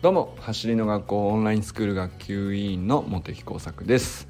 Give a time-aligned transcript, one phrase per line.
[0.00, 4.28] どうも走りの学校オンラインスクール学級委員の茂木耕作です。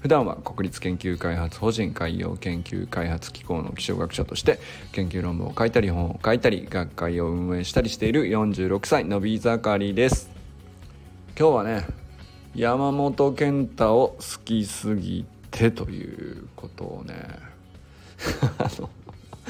[0.00, 4.58] 普段は国立研究開発法人海洋研究開発機構の気象学者として
[4.92, 10.30] 研究論文を書いたり本を書いたり学会を運営したりしている46歳のび盛りです。
[11.38, 11.84] 今日はね
[12.54, 17.14] 山本健太を好きすぎてということをね
[18.56, 18.88] あの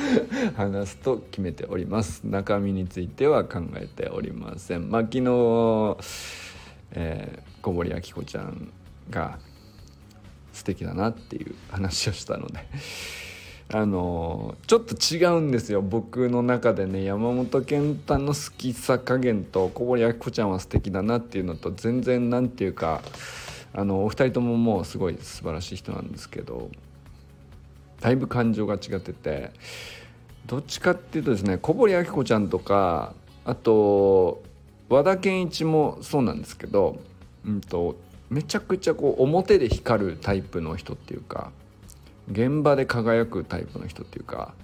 [0.57, 2.22] 話すと決めております。
[2.25, 4.90] 中身については考えておりません。
[4.90, 5.96] まあ昨日、
[6.93, 8.73] えー、小堀明子ちゃん
[9.11, 9.39] が
[10.53, 12.61] 素敵だなっていう話をしたので。
[13.73, 15.81] あのちょっと違うんですよ。
[15.81, 23.01] 僕の中でね山本健太の好きさ加減と小堀明子ちゃんは素敵だなっていうのと全然何て言うか
[23.73, 26.68] あのお二人とももうすごい素晴らしい人なんですけど。
[28.00, 29.50] だいぶ感情が違ってて
[30.46, 33.14] どっちかっていうとですね小堀明子ちゃんとか
[33.45, 34.43] あと
[34.89, 36.98] 和田健一もそうなんですけど、
[37.47, 37.97] うんと、
[38.28, 41.53] めちゃくちゃこう表で光るタイプの人っていうか
[42.31, 44.55] 現場で輝くタイプの人っていうか、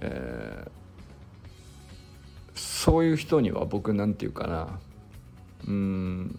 [0.00, 0.70] えー、
[2.54, 4.68] そういう人には僕なんていうかな
[5.66, 6.38] うん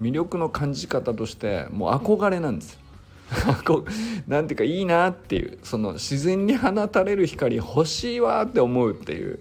[0.00, 2.80] 魅力の感じ方としてもう憧れなんですよ。
[3.66, 9.40] こうなんていうかいいなっていうその自然に放たれる光欲しいわって思うっていう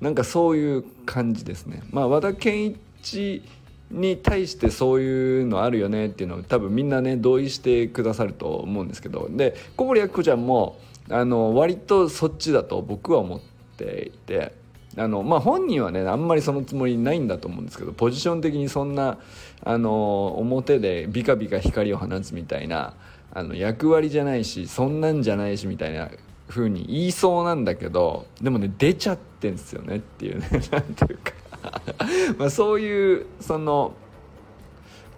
[0.00, 1.82] なんかそういう感じですね。
[1.90, 3.42] まあ和田健一
[3.90, 10.78] に対してそういうのあるよねっていうのを多分みんなね同意してくださると思うんですけどで小堀明子ちゃんも
[11.10, 13.40] あの割とそっちだと僕は思っ
[13.78, 14.52] ていて
[14.96, 19.18] あのまあ本人はねあんまりそのつもりないんだと思うんですけどポジション的にそんな
[19.64, 22.94] あの表でビカビカ光を放つみたいな
[23.32, 26.10] あの役割じゃないしそんなんじゃないしみたいな
[26.48, 31.32] 風に言いそうなんだけどでもね出ちゃってんすよねっていうね なんていうか
[32.38, 33.94] まあそういうその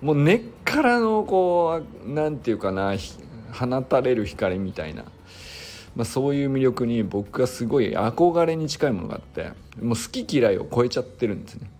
[0.03, 2.95] もう根っからのこうなんていうかな
[3.53, 5.05] 放たれる光みたいな、
[5.95, 11.71] まあ、そういう魅力に僕がすごい憧れに近いものがあってもう好き嫌いを超えちゃってるんですね。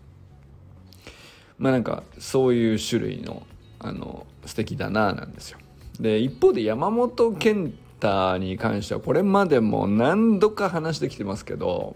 [1.59, 3.43] まあなんかそういう種類の
[3.79, 5.59] あの素敵だななんですよ。
[6.01, 11.95] で一方で山本健太に関してはこれまでも何度か話してきてますけど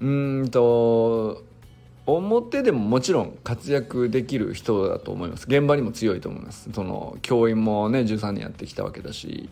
[0.00, 1.44] うんと
[2.06, 5.44] 表でももちろん活躍できる人だと思います。
[5.46, 6.70] 現場にも強いと思います。
[6.72, 9.50] その教員もね13年やってきたわけだし、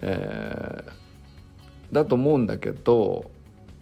[0.00, 3.30] えー、だと思うんだけど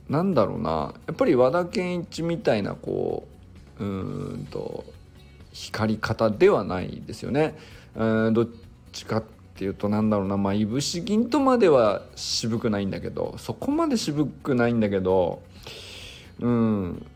[0.09, 0.95] なんだろうな。
[1.07, 3.29] やっぱり和田健一みたいなこ
[3.79, 3.87] うう
[4.37, 4.85] んと
[5.53, 7.57] 光り方ではないですよね。
[7.97, 8.49] うんどっ
[8.93, 9.25] ちかっ
[9.55, 10.37] ていうとなんだろうな。
[10.37, 15.43] まあいぶし銀とまでは渋くないんだけどそこまで渋くないんだけど
[16.41, 17.07] うん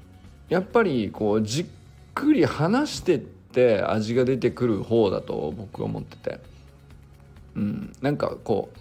[0.49, 1.67] やっぱりこうじっ
[2.15, 6.41] くり話してって味が出てくる方だと僕は思ってて。
[7.57, 8.79] うんなんかこう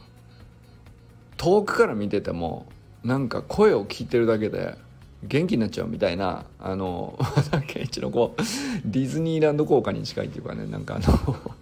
[1.37, 2.67] 遠くから見てても
[3.03, 4.75] なんか声を聞いてるだけで
[5.23, 8.41] 元気になっちゃうみたいなあの和田健一のこう
[8.85, 11.55] ディズニーランド効果に近いっていうかねなんかあの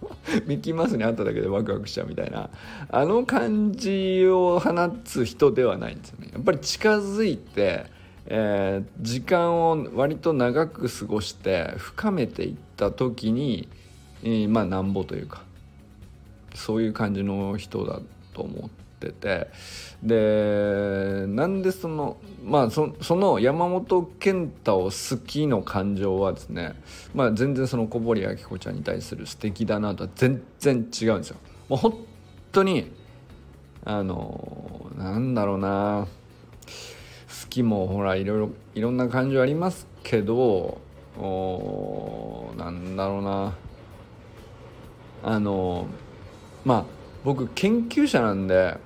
[0.46, 2.50] ミッキーマウスに会っただけでワクワクしちゃうみたいな
[2.90, 4.72] あの感じを放
[5.04, 7.86] つ人ではないんですよねやっぱり近づいて、
[8.26, 13.68] えー、時間を割と長く過ごして深めていった時に、
[14.22, 15.42] えー、まあなんぼというか
[16.54, 18.00] そういう感じの人だ
[18.34, 18.70] と思っ。
[19.06, 19.48] ってて。
[20.02, 26.74] でなんでそのまあその山本健太を好きの感情はですね、
[27.14, 31.36] まあ、全然その小堀明子ちゃんに対する素敵だなとは全然違うんですよ。
[31.68, 32.06] もう本
[32.52, 32.92] 当に
[33.84, 36.06] あのなんだろうな。
[37.42, 40.80] 好きもほらいろいろいろんな感情ありますけど
[41.16, 43.54] おなんだろうな。
[45.22, 45.86] あの
[46.64, 46.84] まあ
[47.24, 48.76] 僕研究者なんで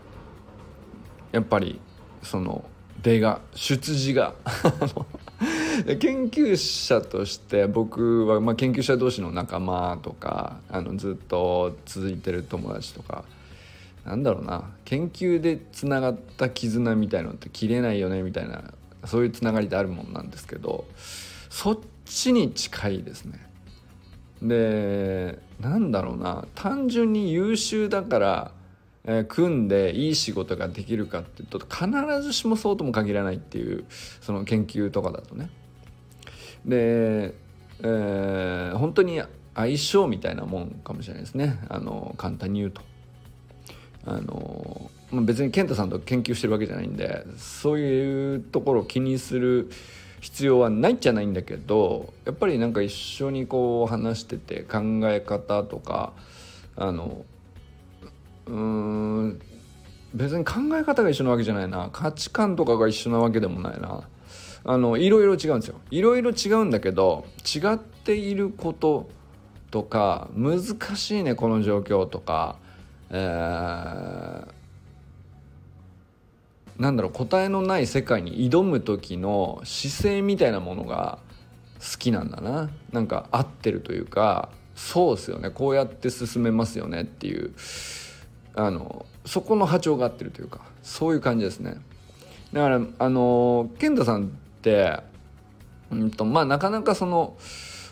[1.33, 1.81] やっぱり
[2.23, 2.65] その
[3.03, 4.35] 出が出自が。
[5.99, 13.25] 研究者として僕は、まあ、研究者同士の仲間とかあのずっと続いてる友達とか。
[14.05, 14.65] なんだろうな。
[14.85, 18.73] 研究でつながった絆みたいのって切れないよねみたいな。
[19.05, 20.85] そういうつながりってあるもんなんですけど
[21.51, 23.47] そっちに近いですね。
[24.41, 26.47] でなんだろうな。
[26.55, 28.51] 単純に優秀だから
[29.05, 33.85] え、組んでいい仕事ができるかっていうと必ずしもそうとも限らないっていう
[34.21, 35.51] その研究とかだとね。
[36.65, 37.35] で、
[37.83, 39.21] えー、本当に
[39.55, 42.83] 相性みたいなもんかもしれないですねあの簡単に言うと。
[44.05, 49.71] あの、別に健太さんと研究してるわけじゃないんでそういうところを気にする
[50.21, 56.13] 必要はないじゃないんだけどやっぱりなんか一緒にこう話してて考え方とか
[56.77, 57.25] あの
[58.47, 59.41] うーん。
[60.15, 61.89] 別に考え方が一緒なわけじゃないな。
[61.93, 64.03] 価値観とかが一緒なわけでもないな。
[64.65, 65.81] あのいろいろ違うんですよ。
[65.91, 69.09] いろいろ違うんだけど違っていること
[69.71, 70.63] とか難
[70.97, 72.59] しいねこの状況とか、
[73.11, 74.47] えー、
[76.81, 81.19] なんだろう答えのない世界に挑む時の姿勢みたいなものが
[81.81, 82.71] 好きなんだな。
[82.93, 85.51] なんか合ってるというかそうですよね。
[85.51, 87.53] こうやって進めますよねっていう。
[88.55, 91.77] あのそこの波長が合ってるというかそういう感じですね。
[92.53, 94.29] だからあの健太さんっ
[94.61, 95.01] て
[95.91, 97.37] うんとまあなかなかその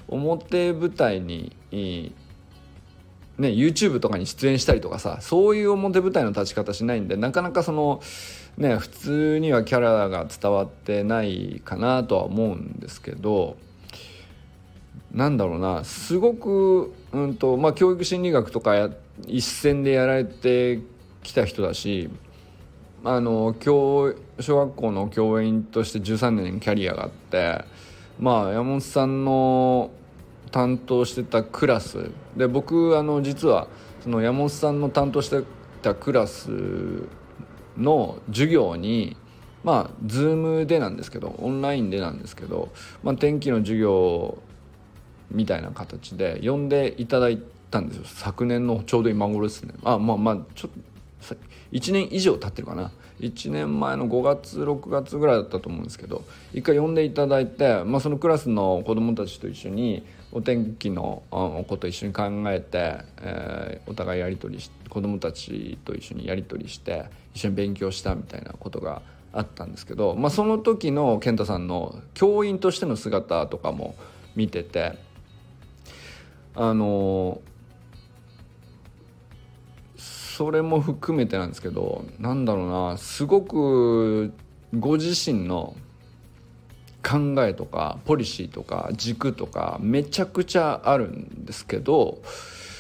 [0.09, 8.03] 表舞台にね YouTube とかに出演したりとかさそういう表舞台の立ち方しないんでなかなかその
[8.59, 13.57] ね普通にはキャラが伝わってないかなとは思うんですけど
[15.13, 18.91] なんだろうなすごく、うんとまあ、教育心理学とか
[19.27, 20.81] 一線でやられて
[21.23, 22.09] きた人だし
[23.05, 27.65] あの教小学校の教員として13年キャリアがあって
[28.19, 29.91] まあ山本さんの
[30.51, 33.69] 担当してたクラスで僕あの実は
[34.03, 35.43] その山本さんの担当して
[35.83, 36.51] たクラス
[37.77, 39.17] の授業に
[39.65, 42.71] まあ Zoom でなんですけどオンラインでなんですけど、
[43.03, 44.39] まあ、天気の授業
[45.31, 48.05] みたいな形で呼んでいただいたんですよ。
[48.07, 49.75] 昨年のちょうど今頃ですね。
[49.85, 50.71] あまあまあちょっ
[51.29, 51.37] と
[51.73, 52.91] 1年以上経ってるかな。
[53.21, 67.05] 1年前の5月6月ぐらいだったと思うんですけど一回呼んでいただいて、まあ、そのクラスの子どもたちと一緒にお天気のこと一緒に考えて、えー、お互いやり取りし子どもたちと一緒にやり取りして
[67.35, 73.95] 一緒に勉強したみたいなことがあったんですけど、まあ、その時の健太さんの教員としての姿とかも
[74.35, 74.99] 見てて
[76.55, 77.41] あの
[79.97, 84.33] それも含めてなんですけどなんだろうなすごく
[84.79, 85.77] ご自身の
[87.03, 92.23] 考えとかポリシーとか軸とかめちゃくちゃあるんですけど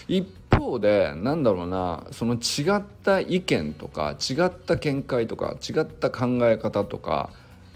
[0.09, 7.31] 一方でなんだろうなその違った意見とか違った見解とか違った考え方とか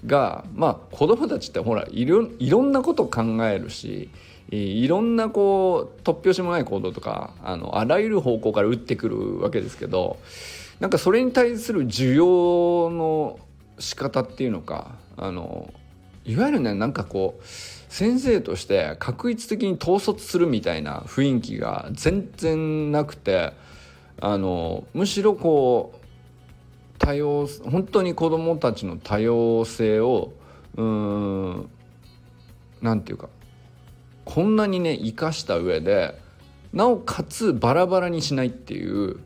[0.07, 4.11] がまあ子供たちってほらいろいろんなこと考えるし
[4.51, 10.19] いろんなこう突拍子もない行動とかあのあらゆる方向から打ってくるわけですけど
[10.81, 13.39] なんかそれに対する需要の
[13.79, 15.73] 仕方っていうのかあの
[16.25, 17.45] いわゆるねなんかこう
[17.89, 23.53] 先生として確一的に統率するみたいな雰囲気が全然なくて
[24.21, 26.04] あのむしろこう
[26.99, 30.33] 多様本当に子どもたちの多様性を
[30.77, 31.71] うん
[32.83, 33.29] なんていうか
[34.25, 36.19] こんなにね生かした上で
[36.73, 39.19] なおかつバラバラにしないっていう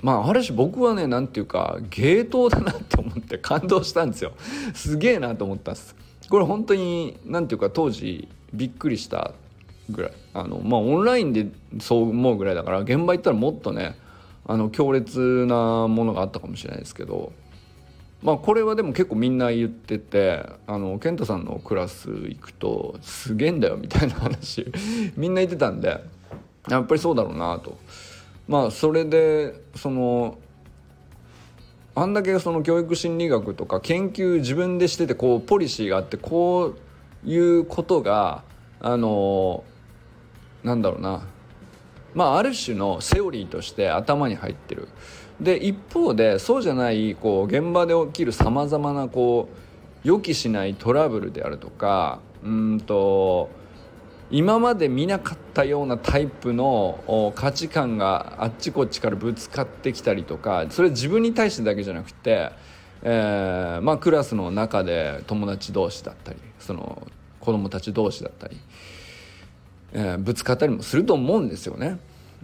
[0.00, 4.32] まあある種僕はね何て言うか芸当だなって思って感動したんですよ。
[4.74, 5.94] すげえなと思ったんです。
[6.28, 9.32] これ本当に何て言うか当時びっくりした
[9.90, 10.12] ぐらい。
[10.32, 11.48] あのまあオンラインで
[11.80, 13.96] そう思うぐらいだから現場行ったらもっとね
[14.46, 17.32] あの強烈なものがあったかもしれないですけど
[18.22, 24.70] まあこれはでも結構みんな言っててあの健太さんのクラス行くとすげえんだよみたいな話
[25.16, 26.02] みんな言ってたんで
[26.68, 27.78] やっぱりそうだろうなと。
[28.46, 30.38] まあそれでその
[31.94, 36.74] あんだけその教育心理学とか研究自分でしててこうポリシーがあってこ
[37.24, 38.42] ういうことが
[38.80, 39.62] あの
[40.64, 41.22] なんだろうな
[42.14, 44.88] まあある種のセオリーとして頭に入ってる。
[45.40, 49.48] で一方でそうじゃないこう現場で起きるさまざまなこ
[50.04, 53.48] う予期しないトラブルであるとかうんと
[54.30, 62.52] 今まで見なかったようなタイプの価値観があっちこっちからぶつかってきたりとかそれ自分に対してだけじゃなくて、
[63.02, 67.02] えーまあ、クラスの中で友達同士だったりその
[67.40, 68.56] 子供たち同士だったり、
[69.92, 71.98] えー、ぶつかったりもすると思うんですよね。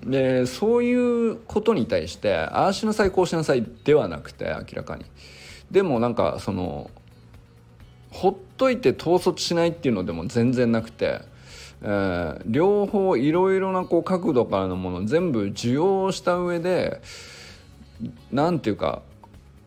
[0.05, 5.07] でそういうことに対してああしなさいこうしなさいではなくて明らかに
[5.71, 6.91] でもなんかその
[8.11, 11.23] ほっといて統率しないっていうのでも全然なくて
[11.83, 17.01] えー、両方いろいろなこう角度からのもの全部受容した上で
[18.33, 19.03] 何て言うか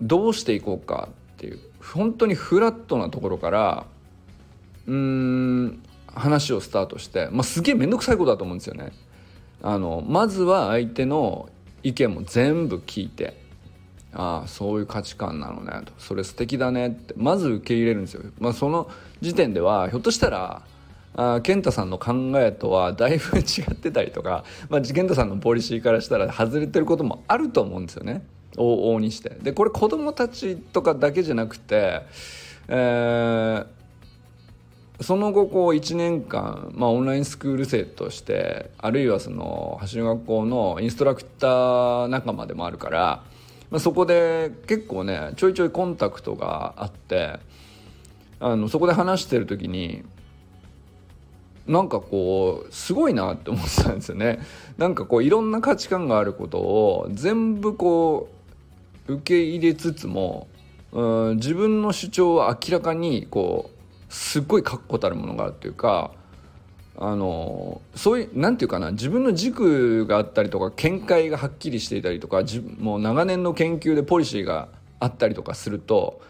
[0.02, 3.86] どうしていこうかっていう本当にフラットなところから
[4.88, 5.84] うん
[6.20, 8.92] 話をスタートして、まあ、すげえ面倒くさいことだと思うんですよね。
[9.62, 11.50] あのまずは相手の
[11.84, 13.38] 意見も全部聞いて
[14.14, 15.94] ああそういう価値観なのねと。
[15.98, 18.90] それ素敵だねってまず受け入れるんですよ、まあ、その
[19.22, 20.62] 時点ではひょっとしたら
[21.16, 28.24] あ健太さんの考えとはだいぶ違ってたりとか、まあ、健太さんのポリシーからしたら外れてることもあると思うんですよね。
[28.56, 29.30] 往々にして。
[29.30, 32.02] でこれ子供たちとかだけじゃなくて、
[32.68, 33.66] えー、
[35.02, 43.24] その後こう1年間、まあ、オンラインスクール生としてあるいはその走り学校のインストラクター仲間でもあるから、
[43.72, 47.40] まあ、そこで結構ねちょいちょいコンタクトがあって
[48.42, 50.04] あのそこで話してる時に
[51.66, 54.40] なんかこうすごいなって思ってたんですよね。
[54.80, 58.28] なんかこういろんな価値観があることを全部こ
[59.08, 60.48] う受け入れつつも
[60.92, 63.79] うん自分の主張は明らかにこう
[64.10, 66.12] すっごい確固たるものがあるっていうか
[67.02, 72.44] あのそういうなんていうかな自分の軸があったりとか見解がはっきりしていたりとか
[72.80, 74.68] もう長年の研究でポリシーが
[75.00, 76.22] あったりとかすると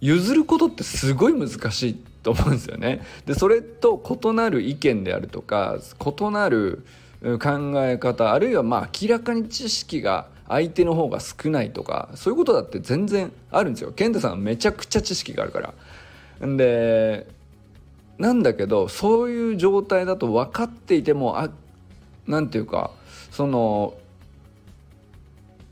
[0.00, 3.00] 譲ることってすごい難しいと思うんですよね。
[3.24, 6.84] でそれと異なる意見であるとか異なる
[7.22, 13.90] 考え方あるいはまあ明らかに知識が相手の方が少ないとかそういうことだって全然あるんですよ。
[13.90, 15.74] 健太さんめちゃくちゃ知識があるから。
[16.40, 17.26] で
[18.18, 21.50] なんだけどそういう状態だと分かっていてもあ
[22.26, 22.90] なんていうか
[23.30, 23.94] その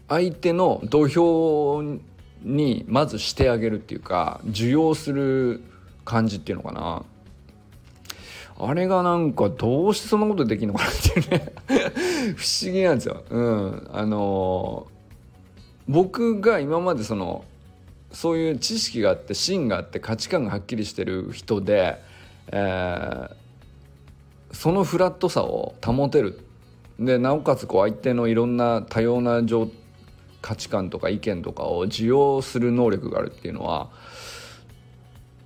[0.09, 1.99] 相手の土俵
[2.43, 5.63] にまずしてあげるっていうか受容する
[6.05, 7.05] 感じっていうのかな。
[8.57, 11.53] あれがなんかどうしてそんなことできるのかなっていうね。
[12.37, 13.25] 不思議なんですよ。
[13.29, 14.87] うん、あの
[15.89, 17.45] 僕が今までその
[18.15, 22.01] そういう知識があって芯があって価値観がはっきりしてる人で、
[22.49, 23.35] えー、
[24.53, 26.41] そのフラットさを保てる。
[26.99, 29.43] でなおかつこう相手のいろんな多様な
[30.41, 33.91] 価値観とか意見とかを受容する能力があるっていうのは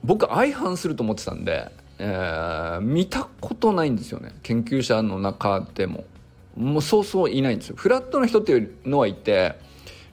[0.05, 4.35] 僕相反すると思ってたんで、えー、見たことないんですよね。
[4.43, 6.05] 研究者の中でも。
[6.55, 7.77] もうそうそういないんですよ。
[7.77, 9.55] フラットな人っていうのはいて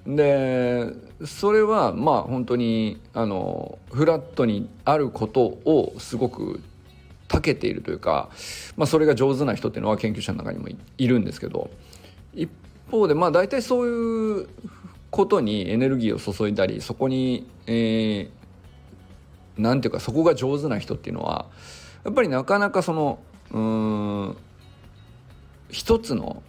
[0.05, 0.93] で
[1.25, 6.61] それはまあ本当にあのフラットにあることをすごく
[7.27, 8.29] 長けているというか、
[8.77, 11.71] まあ、それが上手な人っていうのは研究者の中にもいるんですけど
[12.35, 12.49] 一
[12.91, 14.49] 方でまあ大体そういう
[15.09, 21.45] ことにエネルギーを注いだりそこに、えー、なんていうかそこが上手な人っていうのは
[22.03, 23.19] やっぱりなかなかその
[23.51, 24.37] うん
[25.69, 26.43] 一つの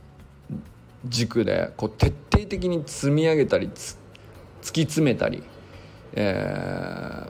[1.09, 3.97] 軸でこう徹底的に積み上げたり突
[4.73, 5.43] き詰めたり、
[6.13, 7.29] え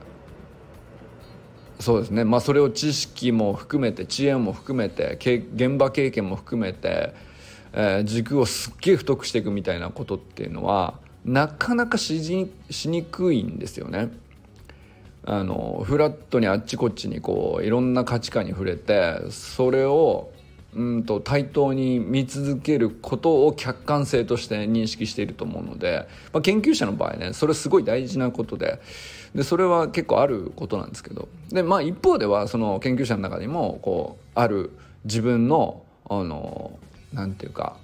[1.79, 5.19] ー、そうですねまあそれを知識も含めて知恵も含めて
[5.55, 7.15] 現場経験も含めて、
[7.73, 12.49] えー、軸をすっげえ太くしていくみたいなことっていうのはなかなかし
[12.89, 14.11] にくいんですよね。
[15.29, 20.31] あのフラットにあっちこっちにこういろんな価値観に触れてそれを
[20.77, 28.79] うんと対等に見続けることを客観性として認識していると思うので、まあ、研究者の場合ねそれすごい大事なことで
[29.35, 34.71] でそれは結構あることなんですけどで、まあ、一方ではその研究者の中にもこうある
[35.05, 36.79] 自分のあの
[37.13, 37.77] なんていうか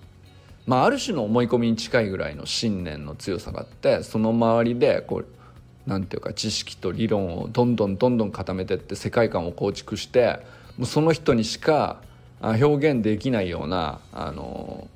[0.65, 10.39] まあ、ある種の思い込みに近いぐらいの信念の強さがあってその周りでこうなんていうか知識と理論をどんどんどんどん固めてって世界観を構築して
[10.79, 12.01] もうその人にしか
[12.43, 14.89] 表現できないようなあの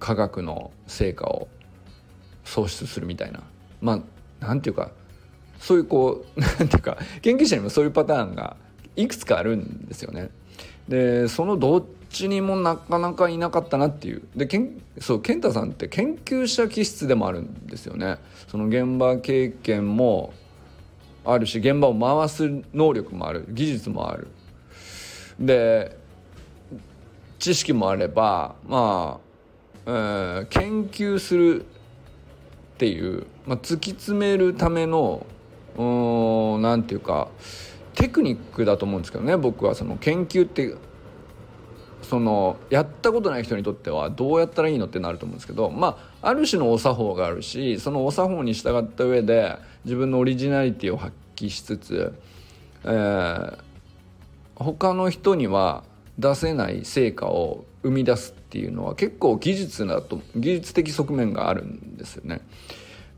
[0.00, 1.48] 科学の成果を
[2.44, 3.40] 創出するみたいな。
[3.80, 4.02] ま
[4.40, 4.90] あなんていうか
[5.58, 8.56] そういうこう なんていうか研究者にもそういうパターンが
[8.96, 10.30] いくつかあるんですよね。
[10.88, 14.22] でそのどっちにもなかなかいなかったなっていう。
[14.34, 18.18] でけんそう健太さんって研究者気質でもあるんですよね。
[18.48, 20.32] その現場経験も
[21.24, 23.46] あるし現場を回す能力もある。
[23.48, 24.28] 技術もある。
[25.38, 25.96] で
[27.38, 29.20] 知識もあればま
[29.86, 35.26] あ、えー、研究するっていう、まあ、突き詰めるための
[35.76, 37.28] 何て言うか
[37.94, 39.74] テクニックだと思うんですけどね僕は。
[39.74, 40.74] その研究って
[42.02, 52.14] そのやったことない人にとってはどうやったらいいのってなると思うんですけどまあある種のお作法があるしそのお作法に従った上で自分のオリジナリティを発揮しつつ、
[52.84, 53.58] えー、
[54.54, 55.82] 他の人には
[56.18, 62.40] 出せない成果を生み出すっていうのは結構技術だと技術的側面があるんですよね。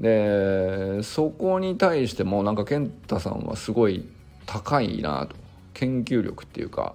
[0.01, 4.05] でそこに対してもなんか健太さんはすごい
[4.47, 5.35] 高いなと
[5.75, 6.95] 研究力っていうか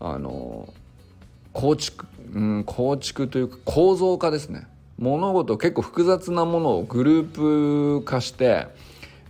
[0.00, 0.72] あの
[1.52, 4.66] 構築、うん、構築というか構造化ですね
[4.98, 8.68] 物事結構複雑なものをグループ化して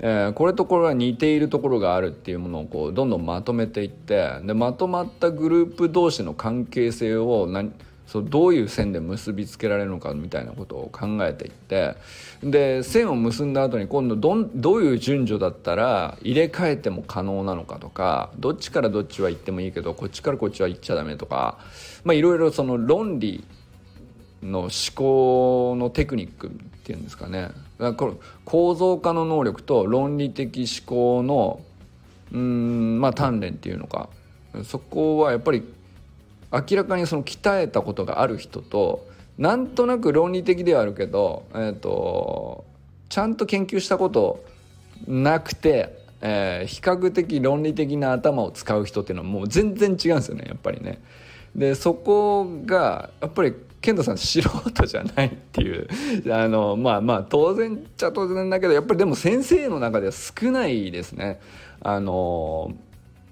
[0.01, 7.73] えー、これとこれは似ているところがあるっていうものをこうどんどんまとめていってでまとまったグループ同士の関係性を何
[8.07, 11.97] そうどういう線で結びつけられるのかみたいなことを考えていって
[12.43, 21.59] で線を結んだ後に今度どんどういう順序だったら入れ替えても可能なのかとかどっちからどっちは行ってもいいけどこっちからこっちは行っちゃダメとか
[22.07, 23.45] いろいろその論理
[24.43, 26.51] の思考のテクニックっ
[26.85, 27.51] ていうんですかね
[27.97, 28.13] これ
[28.45, 31.61] 構造化の能力と論理的思考の
[32.33, 34.09] うんまあ鍛錬っていうのか
[34.65, 35.63] そこはやっぱり
[36.53, 39.07] 明らかにその鍛えたことがある人と
[39.39, 42.65] なんとなく論理的ではあるけど、えーと、
[43.09, 44.45] ちゃんと研究したこと
[45.07, 51.01] なくて、えー、比較的論理的な頭を使う人っていうのはもう全然違うんですよねやっぱりね。
[51.55, 53.55] でそこがやっぱり
[53.87, 55.87] 健太さん素人じゃないっていう
[56.35, 61.39] あのまあまあ当然っちゃ当然だけどやっぱりでも先生の中では少ないですね。
[61.81, 62.75] あの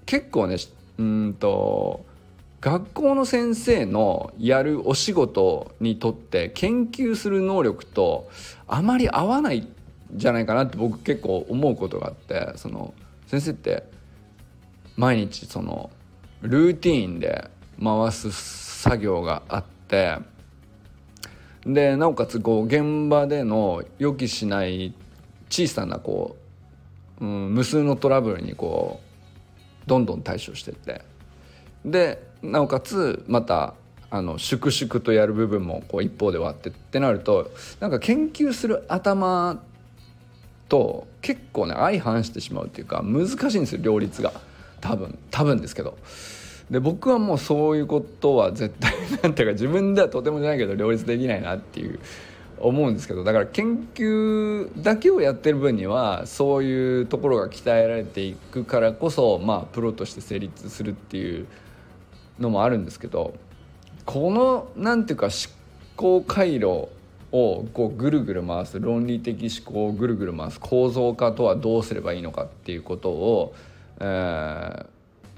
[0.05, 0.55] 結構ね
[0.97, 2.05] うんと
[2.61, 8.29] 学校の先生のやるお仕事にとって研究する能力と
[8.65, 9.67] あまり合わないん
[10.13, 12.93] じゃないかなって僕結構思うことがあってその
[13.27, 13.83] 先生って
[14.95, 15.89] 毎日その
[16.41, 17.49] ルーティーンで
[17.83, 20.17] 回す作業があって
[21.65, 24.93] でなおかつこう現場での予期しない
[25.49, 26.35] 小さなこ
[27.19, 28.99] う、うん、無数のトラブルにこ
[29.85, 31.01] うどんどん対処してって
[31.83, 33.73] でなおかつまた
[34.11, 39.61] あの粛々とやる部分もこう一方ではあってってなるとなんか研究する頭
[40.69, 44.31] と結構ね相反してしまうっていうか難しいんですよ両立が
[44.81, 45.97] 多分多分ですけど。
[46.69, 51.99] で僕はもうそういうことは絶対 なんていうか自分ではとてもじゃないけど両立できないなっていう
[52.57, 61.45] 思うんですけどだから研究だけをやってる分にはそういうところが鍛えられていくからこそまあプロとして成立するっていう
[62.39, 63.33] のもあるんですけど
[64.05, 65.33] このなんていうか思
[65.95, 66.89] 考回路
[67.31, 73.55] をこうぐるぐる回す論理的思考をぐるぐる回す構造化とはどうすればいいのかっていうことを、
[73.99, 74.85] えー、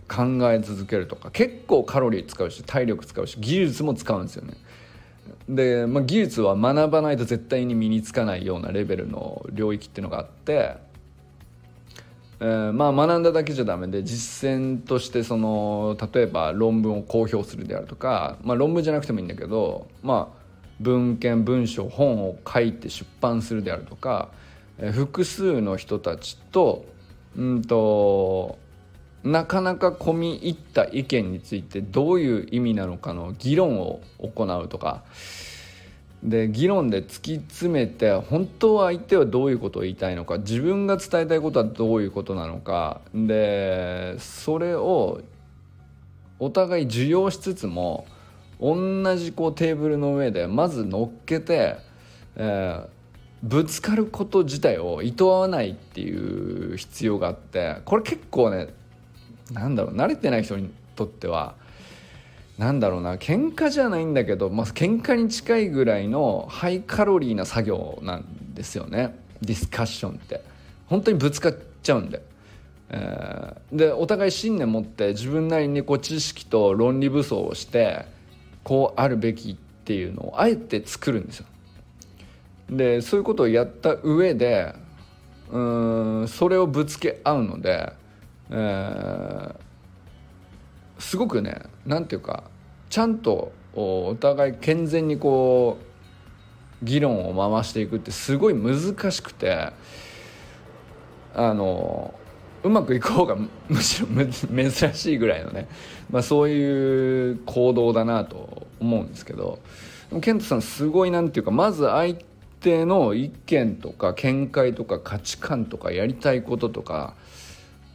[0.07, 4.53] 考え続けるとか結構カロリー使うし体力使うし技術も使うんですよね。
[5.49, 10.77] で、まあ、技術は学ばないと絶対に身につかないようなレベルの領域っていうのがあって、
[12.39, 20.37] えー、まあ学んだだけじゃダメで実践としてその例えば論文を公表するであるとか、まあ、論文じゃなくてもいいんだけど、まあ、
[20.79, 24.29] 文献文章本を書いて出版するであるとか、
[24.77, 26.85] えー、複数の人たちと
[27.37, 28.57] うんと
[29.27, 35.03] なかなか込み入った意見についてどういう意味なのかの議論を行うとか。
[36.23, 43.01] で議論で突き詰めて本当は相手はどういうことを言いたいのか自分が伝えたいことはどういうことなのか。
[43.13, 45.21] でそれを
[46.39, 48.07] お互い受容しつつも
[48.59, 51.77] 同じこうテーブルの上でまず乗っけて、
[52.35, 52.87] えー、
[53.43, 58.69] ぶつかること自体をいとわないっていう必要があってこれ結構ね
[59.51, 61.55] なんだろう慣れてない人にとっては
[62.57, 70.41] なんだろうな喧嘩じゃないんだけど、まあ、喧嘩に近いぐらいのハイカロリーな作業なんですよねディスカッションって
[70.87, 72.21] 本当にぶつかっちゃうんで。
[72.89, 78.05] えー、でお互い信念持って自分なりにこう知識と論理武装をして
[78.63, 81.45] こうあるべきっていうのをあえて作るんですよ。
[82.69, 84.73] でそういうことをやった上で
[85.51, 87.93] うんそれをぶつけ合うので
[88.49, 89.55] えー、
[91.01, 92.43] すごくね何て言うか
[92.89, 99.71] ちゃんとお互い健全にこう議論を回していくってすごい難しくて
[101.33, 102.13] あの
[102.63, 103.37] うまくいく方が
[103.69, 104.07] むしろ
[104.71, 105.67] 珍しいぐらいのね、
[106.09, 109.59] まあ、そういう行動だなと思うんですけど
[110.21, 112.15] ケントさんすごいなんていうかまず相
[112.59, 117.13] 手の意見とか見解とか価値観とかやりたいこととか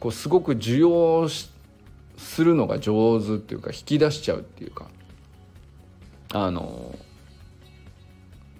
[0.03, 4.87] こうすごく受容するのが上手っていうか引き出しちゃうっていうか。
[6.33, 6.93] あの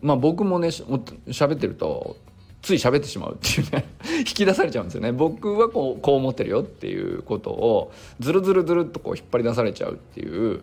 [0.02, 2.16] まあ僕もね喋ってると
[2.62, 3.86] つい喋ってしまうっていうね。
[4.20, 5.12] 引き出されちゃうんですよね。
[5.12, 10.62] 僕はこうこう思ってるよっていうことをずるずるずるっとこう引っ張り出されちゃうっていう。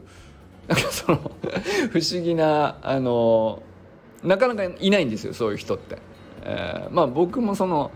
[0.67, 1.19] なんかその
[1.93, 3.63] 不思議なあの
[4.25, 5.99] なかなかいないんですよそういう人って。
[6.43, 7.91] えー、まあ僕もその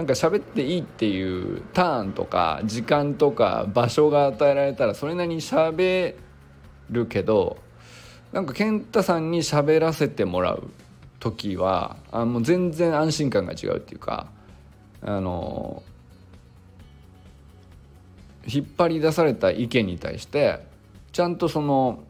[0.00, 6.14] なんか喋っていいっていうターンとか時間とか場所が与えられたらそれなりに喋
[6.88, 7.58] るけど
[8.32, 10.70] なんか健太さんに喋らせてもらう
[11.18, 14.28] 時はあもう全然安心感が違うっていうか
[15.02, 15.82] あの
[18.46, 20.60] 引っ張り出された意見に対して
[21.12, 22.02] ちゃんとその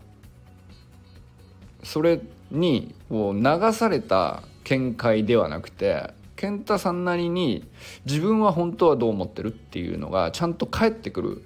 [1.82, 2.20] それ
[2.52, 7.68] に流された見解ではなくて健太さんなりに
[8.06, 11.44] 自分は本当はどう思ってるっていうのがちゃんと返ってく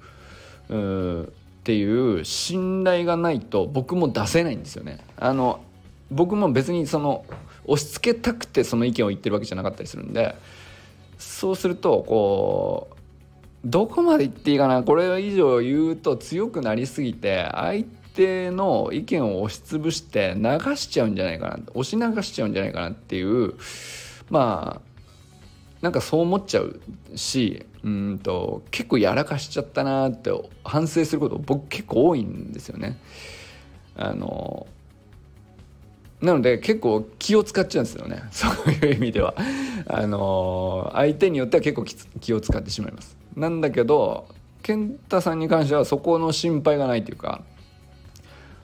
[0.69, 1.31] るっ
[1.65, 5.01] ていう信頼がないと僕も出せないんですよね。
[5.17, 5.65] あの
[6.13, 7.25] 僕も別にその
[7.65, 10.37] 押し付けたくてその意見を言ってるわけじゃなかったりするんで
[11.19, 12.97] そうするとこう
[13.65, 23.55] どこまで言っていいかなこれ以上言うと強くなりすぎて相手の意見を押しつぶして流しちゃうんじゃないかな押し流しちゃうんじゃないかなっていう
[24.31, 24.95] まあ
[25.83, 26.81] なんかそう思っちゃう
[27.15, 30.31] しうんと結構やらかしちゃったなって
[30.65, 32.99] 反省すること僕結構多いんですよね。
[33.97, 34.67] あの
[36.21, 38.23] なので結構気を使っちゃうんですよね。
[38.33, 39.35] そういう意味では。
[39.87, 41.85] あの相手によっては結構
[42.21, 43.17] 気を使ってしまいます。
[43.37, 44.27] なんだけど
[44.63, 47.43] 健太さんに関してはそこの心配がないというか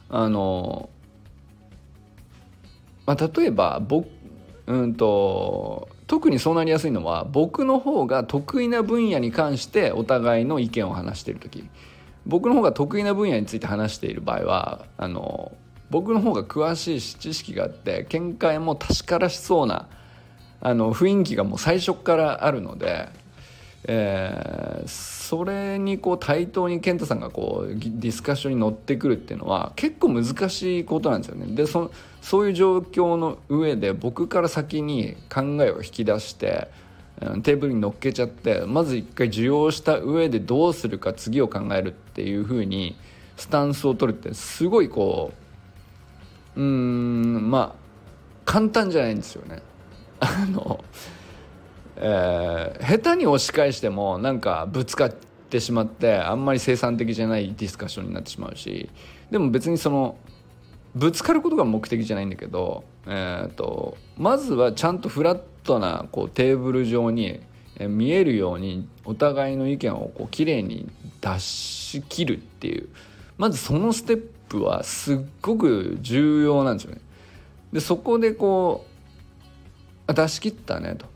[0.09, 0.89] あの
[3.05, 4.09] まあ例えば僕
[4.71, 11.69] うんと特にそうなりやすいのは僕の方が得意な分野に関してお互いの意見を話している時。
[12.27, 15.53] 僕の方が得意な分野について話している場合はあの
[15.89, 19.89] 僕の方が詳しいし知識があって見解も確からしそうな
[20.61, 23.09] あの雰囲気がもう最初からあるので、
[23.85, 31.55] えー、それにこう対等に健太さんがこうディスカッションに乗ってくるっていうのは結構難しいことなんですよね。
[31.55, 31.91] でそ
[32.21, 36.69] そういう状況の上で僕から先に考えを引き出して
[37.43, 42.97] テーブルに乗っけちゃってまず一回受容した上でどうするか次を考えるっていうふうに
[43.37, 45.33] スタンスを取るってすごいこ
[46.57, 47.81] ううんまあ
[48.45, 49.63] 簡単じゃないんですよね。
[50.21, 50.85] あの
[52.03, 55.11] えー、下手に押し返してもなんかぶつかっ
[55.51, 58.89] てしまってあんまり生産的じゃないディスカッションになってしまうし
[59.31, 60.17] でも別にその
[60.95, 67.41] ぶつかることが目的じゃないんだけど、えーと、まずはちゃんとフラットなこうテーブル上に
[67.79, 72.89] 見えるようにお互いの意見をこう綺麗に出し切るっていう
[73.39, 77.01] まずそのステップはすっごく重要なんですよね。
[77.73, 78.85] でそこでこ
[80.09, 81.07] う出し切ったねと。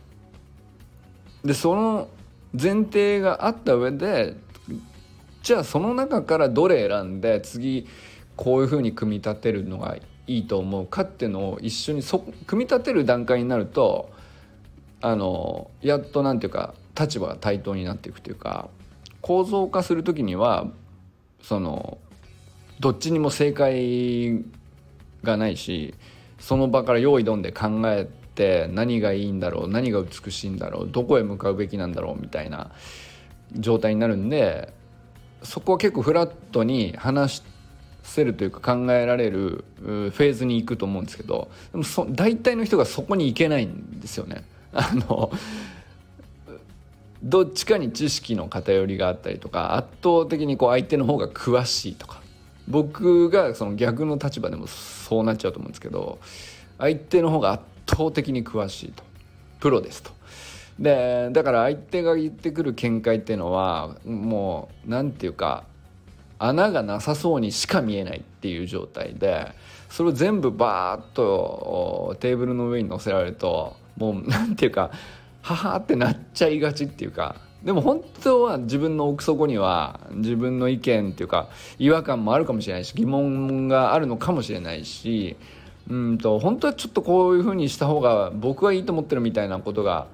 [1.45, 2.09] でその
[2.53, 4.37] 前提があった上で
[5.43, 7.87] じゃあその中からどれ選んで次
[8.37, 14.11] こういうふうに組み立てるのがいいと思うかっていうのを一緒にそ組み立てる段階になると
[15.03, 18.69] あのやっとなんていうか立場が対等になっていくというか
[19.21, 20.69] 構造化する時には
[21.43, 21.99] その
[22.81, 24.43] どっちにも正解
[25.23, 25.95] がないし
[26.39, 32.71] その場から用意どんで考えて何がいいんだろう何が美しいんだろうどこへ向かうべきなんだろうみたいな
[33.53, 34.73] 状態になるんで
[35.43, 37.43] そこは結構フラットに話
[38.03, 44.45] せるというか考えられるフェーズに行くと思うんですけどでもそ大体の人がそこに行けないんですよね。
[44.77, 45.31] あの
[47.23, 52.21] どっちかに知識の偏りがあったりとか圧倒的にこう相手の方が詳しいとか
[52.69, 56.19] 僕がその逆の立場でもそうなっちゃうと思うんですけど
[56.79, 59.03] 相手の方が圧倒的に詳しいと
[59.61, 60.11] プロですと。
[60.79, 65.65] でだから相手が言ってくる見解っていうのはもう何て言うか
[66.39, 69.53] 穴がなさそうにしか見えないっていう状態で
[69.89, 74.91] それを全部バーッとテーブルの上に乗せられるともう何ていうか
[75.43, 85.37] ははってなっちゃいがちっていうかでも本当は自分の奥底には自分の意見っていうか違和感もあるかもしれないし疑問があるのかもしれないし
[85.89, 90.07] うんと本当はちょっとこういうふうにした方が僕はいいと思ってるみたいなことが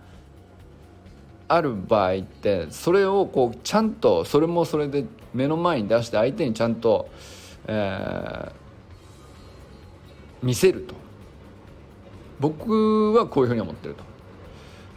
[1.46, 5.04] ある場合ってそれをこうちゃんとそれもそれで
[5.35, 7.09] 目の前に出して相手にちゃんと、
[7.66, 8.52] えー、
[10.42, 10.94] 見せると
[12.40, 14.11] 僕はこういうふうに思ってると。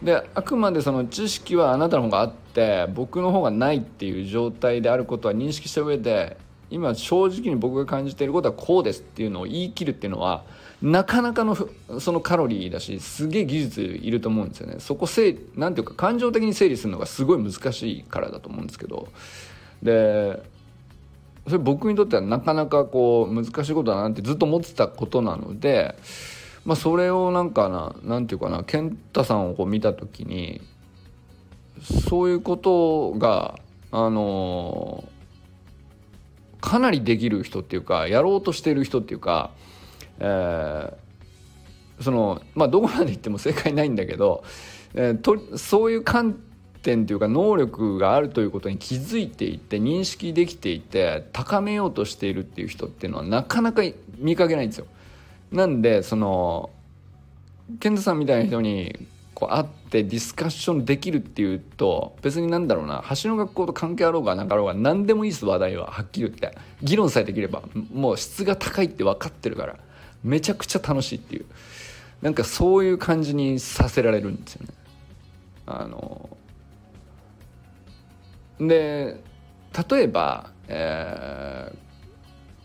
[0.03, 6.37] であくまでその知識はあなたの方があって僕の方がないっていう状態であることは認識した上で
[6.73, 10.43] 今正直に僕が感じていることはこうですっていうのを言い切るっていうのは
[10.81, 11.55] なかなかの
[11.99, 14.77] そのカロリーだしすげえ技術いると思うんですよね。
[14.79, 19.07] そこせなんていうか感情的に整理するのがすごい難しいからだと思うんですけど。
[19.81, 20.41] で
[21.45, 25.93] それ僕にとってはなかなかこう難しいことだなってずっと思ってたことなので、
[26.63, 30.61] まあ、それをなんかななんていうかな健太さんをこう見た時に
[32.09, 33.59] そういうことが
[33.95, 35.03] あの、
[36.63, 39.51] かなりできる人っていうかやろうとしてる人っていうか
[40.19, 44.43] えー、そのまあどこまで行っても正解ないんだけど、
[44.93, 46.39] えー、とそういう観
[46.81, 53.81] 点というか能力があるということに気づいていて認識できていて高めようとしているっていう人っていうのはなかなか
[54.17, 54.87] 見かけないんですよ。
[55.51, 56.69] なんでその
[57.79, 59.07] 健太さんみたいな人に
[59.43, 65.87] こう会ってディスカッションできるっていうと別になんだろうな橋の学校と関係あろうがなかろうが何でもいいです話題は。
[65.87, 66.57] はっきり言って。
[66.81, 69.75] 議論さえできればもう質が高いって分かってるから
[70.23, 71.45] めちゃくちゃ楽しいっていう。
[72.21, 74.73] なんかそういう感じにさせられるんですよね。
[75.65, 76.37] あの
[78.59, 79.19] で
[79.89, 81.75] 例えば、えー、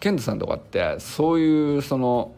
[0.00, 2.32] ケントさんとかってそういうその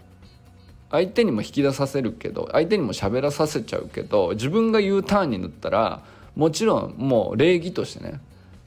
[0.91, 6.03] 相手にも引き出させるけど相手にも喋らさせちゃうけど自分が言うターンになったら
[6.37, 8.21] もちろんもう礼儀としてね、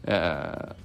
[0.05, 0.75] え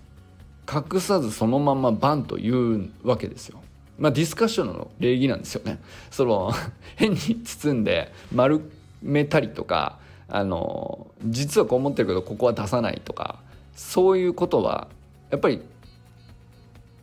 [0.66, 3.60] ー、隠さずそのままバンと言うわけですよ。
[3.98, 5.80] まあディスカッションの礼儀なんですよね。
[6.10, 6.52] その
[6.96, 8.60] 変に包んで丸
[9.02, 9.98] めたりとか
[10.28, 13.40] あの実はこう思ってるけどここは出さないとか
[13.74, 14.88] そういうことは
[15.30, 15.62] やっぱり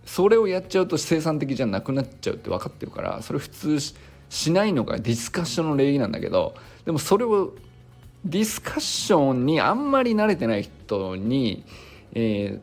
[0.05, 3.79] それをやっちゃうと生産的じゃなくなっちゃうって分かってるからそれ普通
[4.29, 7.53] しないのがディスカッションの礼儀なんだけどでもそれを
[8.25, 11.63] ディスカッションにあんまり慣れてない人に、
[12.13, 12.59] え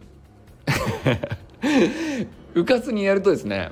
[0.67, 3.71] ー、 うかつにやるとですね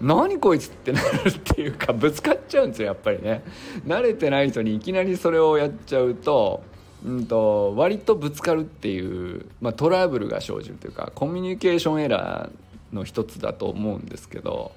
[0.00, 3.42] 何こいつってなるっていうかぶつかっちゃうんですよやっぱりね。
[3.86, 6.62] 慣れてない人にいきなりそれをやっちゃうと
[7.04, 14.72] うんと割とぶつかるっていう、まあ、トラブルが生じるというかコミュニケーションエラーの一つだと思うんですけど、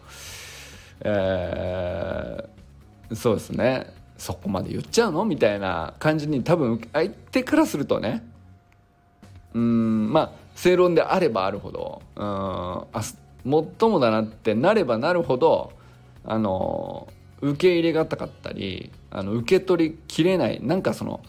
[1.03, 3.93] えー、そうですね。
[4.17, 8.23] そこまで言っちゃうのみたいな感じに多分相手からするとね。
[9.53, 12.87] うんまあ正論であればあるほどうんあ
[13.43, 15.73] もっともだなってなればなるほど
[16.25, 17.07] あの
[17.41, 21.21] 受け入れがたかったりあの受け取りきれないなんかその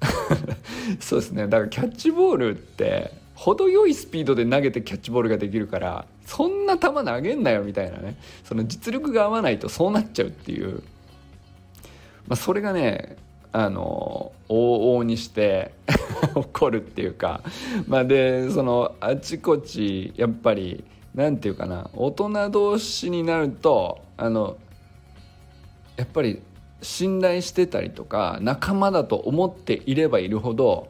[0.98, 1.46] そうですね。
[1.46, 8.16] だからキャッチボールって程よいスピードで投げてキャッチボールができるからそんな球投げんなよみたいなね。
[8.44, 10.76] その実力が合わないとそうなっちゃうっていう、
[12.28, 13.16] まあ、それがね
[13.50, 15.72] あの往々にして
[16.36, 17.42] 起こるっていうか。
[17.88, 24.56] まあでそのあちこちやっぱりなんていうかな大人同士になるとあの
[25.96, 26.40] やっぱり
[26.80, 30.88] 信頼してたりとか仲間だと思っていればいるほど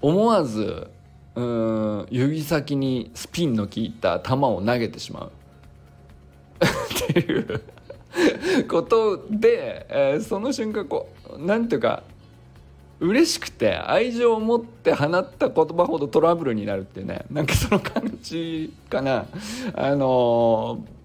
[0.00, 0.88] 思わず
[1.34, 5.32] うん指先にスピンの効いた球を投げてしまう。
[6.64, 7.60] っていう
[8.66, 12.02] ことで、えー、その瞬間こうなんていうか
[12.98, 17.24] 嬉しくて愛情を持って放った言葉ほどトラブルになるっていうね。
[17.30, 19.26] なんかその感じかな。
[19.74, 20.98] あのー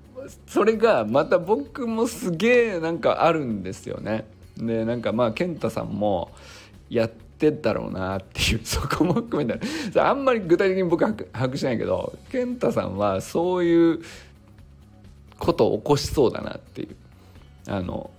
[0.47, 4.25] それがまた僕もすげえなんかあるんですよね。
[4.57, 6.31] でなんかまあ健太さんも
[6.89, 7.11] やっ
[7.51, 9.99] だろうなっていう そこも含めて。
[9.99, 13.99] あんまり具体的に僕は把握しないけど健太さんはそういう
[15.39, 16.95] ことを起こしそうだなっていう。
[17.67, 18.11] あの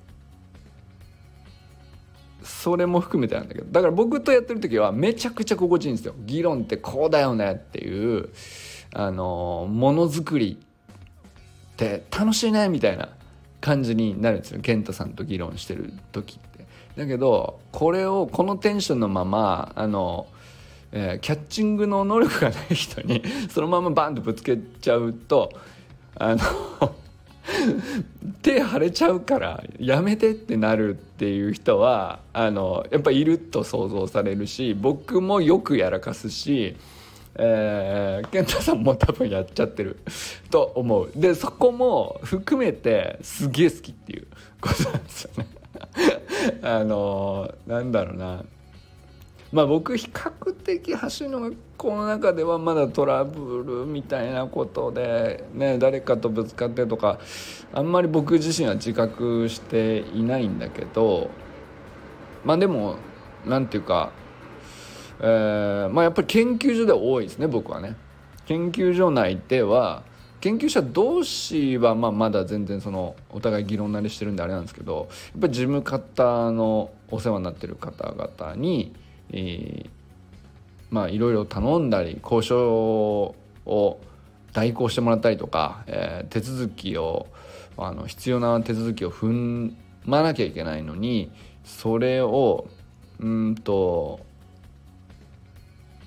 [2.43, 3.67] それも含めてなんだけど。
[3.71, 6.15] だから僕とやってる時はめちゃくちゃ心地いいんですよ。
[6.25, 8.29] 議論ってこうだよねっていう
[8.93, 10.59] あのものづくり
[11.73, 13.09] って楽しいねみたいな
[13.61, 14.61] 感じになるんですよ。
[14.61, 16.39] 健太さんと議論してる時。
[16.97, 20.27] だけどこれをこのテンションのままあの、
[20.93, 25.51] えー、キャッチングの能力がない人に そのままバンとぶつけちゃうと
[26.17, 26.43] あの
[28.43, 36.77] 手腫れちゃうからやめてってなるっていう人はあのやっぱいると想像されるし僕もよくやらかすし
[37.37, 39.99] えー、健太さんも多分やっちゃってる
[40.51, 41.11] と思う。
[41.17, 44.27] でそこも含めてすげえ好きっていう
[44.61, 45.47] ことなんですよね。
[46.63, 48.45] あのー、なんだろうな。
[49.53, 57.21] まあ僕比較的橋の学校の中ではまだトラブルみたいなことでね誰かとぶつかってとか
[57.73, 61.31] あんまり僕自身は自覚していないんだけど
[62.45, 62.97] まあでも
[63.47, 64.11] 何て言うか
[65.21, 67.97] え、まあやっぱり研究所で多いですね僕はね。
[68.47, 70.03] 研究所内では
[70.45, 78.95] 研究者同士はまあまだ全然そのお互い議論なりしてるんであれなんですけどやっぱり事務方のお世話になってる方々に、
[79.33, 79.87] え、
[80.91, 84.01] まいろいろ頼んだり交渉を
[84.53, 87.27] 代行してもらったりとか、えー、手続きを
[87.79, 89.73] あの必要な手続きを踏
[90.05, 91.33] まなきゃいけないのに
[91.65, 92.69] それを
[93.19, 94.21] うんと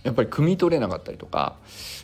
[0.07, 1.57] やっぱり汲み取れなかったりとか。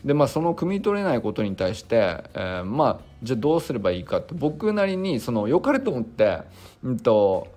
[0.04, 6.42] で、まあ、その汲み取れないことに対して、えー、まあじゃあどうすればいいかって僕なりにその良かれと思って、
[6.84, 7.48] うんと、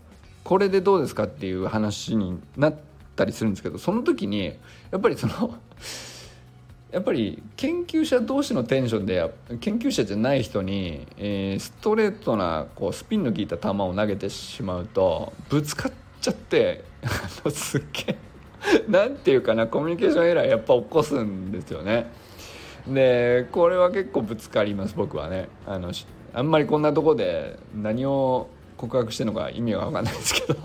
[0.45, 2.77] これでどうですかっていう話になっ
[3.17, 4.57] たりするんですけどその時に
[4.93, 5.59] やっぱりその
[6.93, 16.85] やっぱり研究者同士のテンションで研究者じゃない人に、えー、ストレートなこうスピンの効いた球を投げてしまうとぶつかっちゃって
[17.51, 18.26] すっげえ
[18.89, 22.11] なんていうかなコミュニケーションエラーやっぱ起こすんですよね。
[22.89, 25.49] でこれは結構ぶつかります僕はね。
[25.67, 25.93] あの
[26.33, 30.57] あんまりこんなとこで何を告白してるのか意味が分かんないですけど。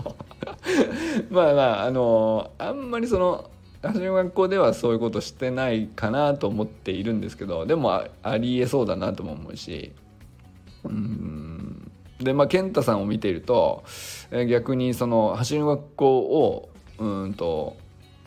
[1.30, 3.50] まあまああのあんまりその
[3.82, 9.92] 私の学校ではそういうことしてないかなと思っているんですけどでもありえそうだなとも思うし。
[10.84, 11.90] うん。
[12.20, 13.82] でまあ健太さんを見ていると
[14.48, 17.76] 逆にその走りの学校をうんと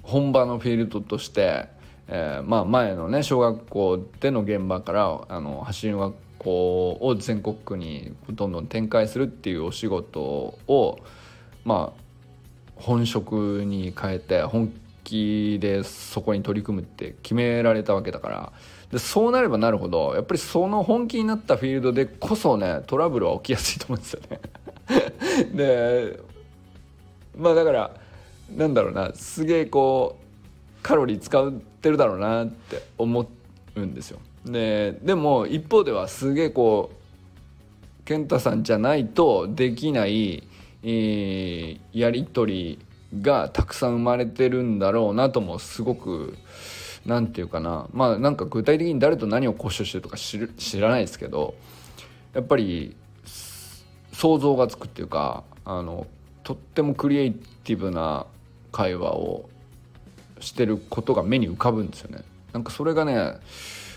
[0.05, 1.67] 本場のフィールドとして
[2.07, 10.99] えー、まあ前のね小学校での現場からあの走りの学校を全国区にどんどん展開するっていうお仕事を
[11.63, 12.01] まあ
[12.75, 14.71] 本職に変えて本
[15.03, 18.53] 気でそこに取り組むって決められたわけだから。
[18.91, 24.39] でそうなればなるほどやっぱりその本気になったフィールドでこそねトラブルは起きやすいと思うんですよね。
[25.51, 26.19] で
[27.35, 27.95] まあだから
[28.49, 33.27] なんだろうなすげえこうカロリー使ってるだろうなって思
[33.75, 34.19] うんですよ。
[34.45, 40.47] ででも一方ではすげえこう健太さんじゃないとできない、
[40.83, 46.37] えー、やり取りがたくさん生まれてるんだろうなともすごく
[47.05, 51.55] 何て言うかなまあなんか具体的に誰と何を交渉してるとか知らないですけど
[52.33, 52.95] やっぱり
[54.11, 56.05] 想像がつくっていうかあの
[56.45, 58.27] とってもクリエイティブな
[58.71, 59.49] 会話を
[60.39, 62.23] してることが目に浮かぶんですよね。
[62.53, 63.33] なんかそれがね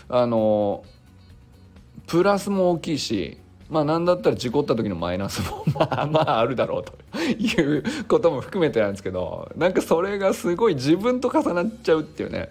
[0.09, 0.83] あの
[2.07, 3.37] プラスも大きいし
[3.69, 12.49] まあ何だったら事故った時のマイナスも まあまああるだろうということも含めてなんですけどなんかそれがすごい自分と重なっちゃうっていうね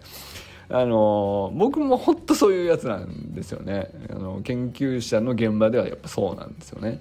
[0.70, 7.00] あの僕もほんとそういうやつなんですよねあの研究者の現場ではやっぱそうなんですよね。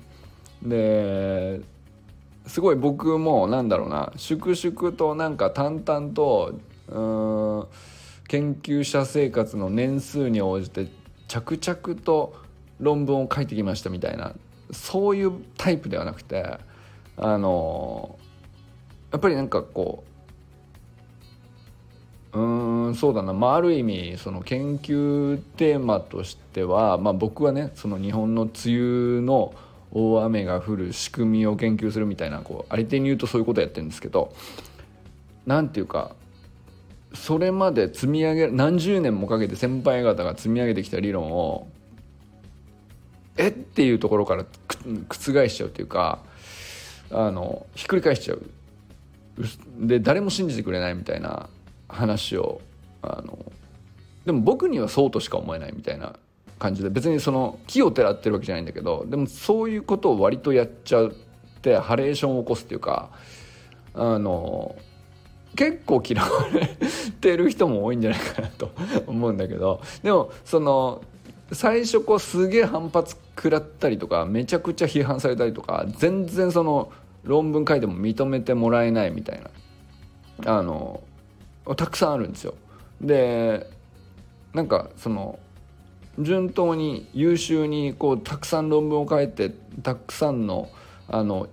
[0.64, 1.62] で
[2.48, 7.68] すごい僕もなんだろうな粛々となんか淡々とうん
[8.28, 10.88] 研究者生活の年数に応じて
[11.28, 12.36] 着々と
[12.80, 14.34] 論文を書いてきましたみたいな
[14.72, 16.58] そういうタイプではなくて
[17.18, 18.18] あの
[19.12, 20.04] やっぱりなんかこ
[22.34, 29.54] ううんそうだな、まあ、ある意味その研究テーマとしては、まあ、僕はねその日本の梅雨の
[29.92, 34.34] 大雨が降る仕組みを研究するみたいなこうありていに言うとそういうことやってるんですけど
[35.46, 36.12] 何て言うか
[37.14, 41.68] それまで積み上げ何十年もかけて先輩方が積み上げてきた理論を
[43.38, 44.46] えっていうところから
[45.10, 46.20] 覆しちゃうというか
[47.12, 48.42] あのひっくり返しちゃう。
[49.80, 51.48] で誰も信じてくれないみたいな
[51.88, 52.60] 話を
[53.04, 53.38] あの
[54.26, 56.16] でも僕にはそうとしか思えないみたいな
[56.60, 61.12] 感じで別にその木をてらってるわけじゃないんだけどでもそういうことを割とやっちゃっ
[61.62, 63.10] てハレーションを起こすっていうか
[63.94, 64.76] あの
[65.56, 66.68] 結構嫌われ
[67.20, 68.72] てる人も多いんじゃないかなと
[69.08, 71.02] 思うんだけどでもその
[71.52, 76.92] 最初こうすげえ反発食らったりとかめちゃくちゃ批判されたりとか全然その
[77.24, 79.42] 論文書いても認めてもらえないみたい
[80.44, 81.02] なあの
[81.76, 82.54] たくさんあるんですよ。
[83.02, 83.70] で
[84.54, 85.40] なんかその
[86.20, 89.52] 順当に優秀にこうたくさん論文を書いて
[89.84, 90.70] たくさんの
[91.08, 91.48] あの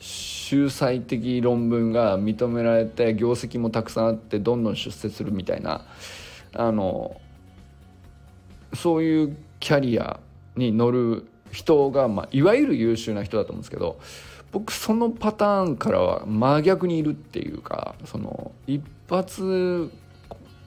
[0.00, 5.84] 秀才的論文が認められて業績もたくさんあってどんどん出世するみたいな
[6.54, 7.20] あの
[8.74, 10.20] そういうキャリア
[10.56, 13.98] に乗る人が、まあ、いわゆる優秀な人だと思うんですけど
[14.52, 19.90] 僕そのパターンからは真逆にいるっていうかその一発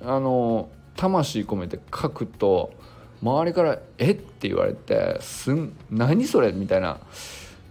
[0.01, 2.73] あの魂込めて書くと
[3.21, 4.11] 周りから「え？
[4.11, 6.97] っ?」て言われて「すん何それ?」みたいな。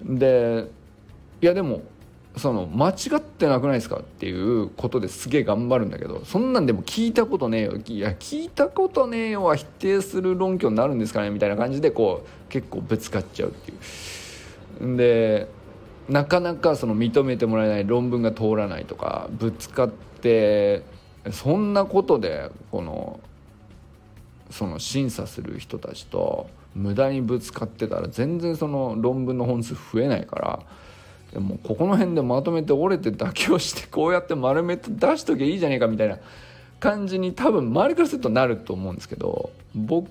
[0.02, 0.66] で
[1.42, 1.82] いやでも
[2.36, 3.96] その間違ってなくないですか？
[3.96, 11.30] っていうことですげえ頑張るんだけどそんなんでも聞いたことねえよいや聞いたことねえよは否定する論拠になるんですかね？
[11.30, 14.96] みたいな感じでこう結構ぶつかっちゃうっていう。
[14.96, 15.48] で
[16.08, 20.82] なかなかその認めてもらえない論文が通らないとかぶつかって
[21.30, 23.20] そんなことでこの
[24.50, 30.60] その審査する人たちと無駄にぶつかってたら全然その論文の本数増えないから。
[31.32, 36.18] でもここの辺でまとめて折れて妥協してこうやって丸めて出しときゃいいじゃねえかみたいな
[36.80, 40.10] 感じに多分周りからするとなると思うんですけど僕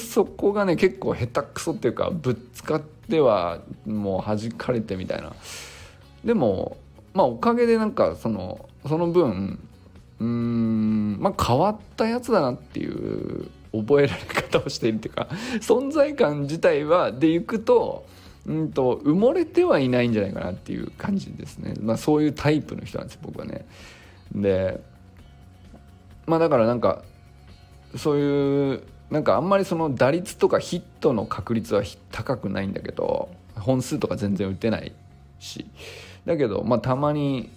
[0.00, 5.32] そこがね結構下手くそっていうかぶつかってはもう弾かれてみたいな
[6.24, 6.76] でも
[7.14, 9.60] まあおかげでなんかそのその分
[10.18, 13.48] うんまあ変わったやつだなっていう
[13.80, 15.28] 覚えられ方をしているっていうか
[15.60, 18.06] 存在感自体はでいくと
[18.46, 23.66] うんと埋もれてはいないんじゃないかなっていう感じですね、まあ、そういうタイプの人なんです僕はね。
[24.32, 24.80] で
[26.26, 27.02] まあだからなんか
[27.96, 34.92] そういうなんかあんまりその打率とかヒットの確率は高くないんだけど本数とか全然打てない
[35.38, 35.66] し
[36.26, 37.50] だけどまあたまに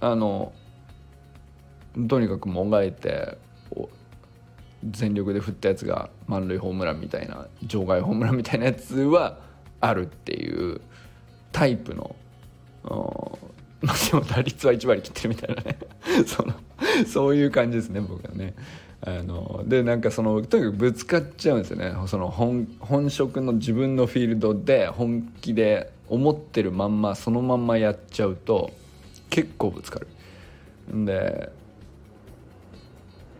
[0.00, 0.52] あの
[2.08, 3.38] とにかくもがいて
[4.90, 9.38] 全力で振ったやつが満塁ホームランみたいな場外ホームランみたいなやつは
[9.80, 10.80] あるっていう
[11.52, 12.16] タイプの
[13.80, 15.78] まあでも打率は1割切ってるみたいなね
[16.26, 16.54] その
[17.06, 18.54] そういう感じですね僕はね。
[19.06, 28.70] あのでなんかそのとにかくぶつかっちゃうんですよねその本本職の自分のフィールドで本気で思ってるまんまそのまんまやっちゃうと
[29.28, 30.08] 結構ぶつかる。
[30.94, 31.50] んで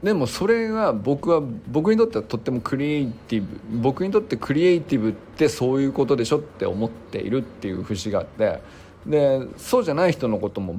[0.05, 8.61] でもそれが僕は僕にとってはとってもクリエイティブ僕にとってクリエイティブってそういうことでしょって思っているっていう節があって
[9.07, 10.79] でそうじゃない人のことも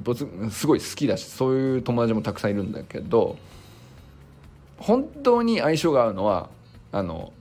[0.52, 3.36] すごい好きだしそういう友達もたくさんいるんだけど
[4.78, 6.50] 本当に相性が合うのは
[6.92, 7.34] あの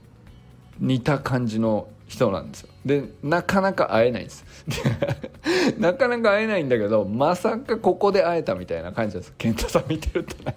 [0.79, 2.69] 似た感じの人なんですよ。
[2.83, 4.43] でなかなか会えないんです。
[5.77, 9.33] なかなか会えないんだけどまさかここで会えたみたいな感じです。
[9.37, 10.55] 健太さん見てるとね。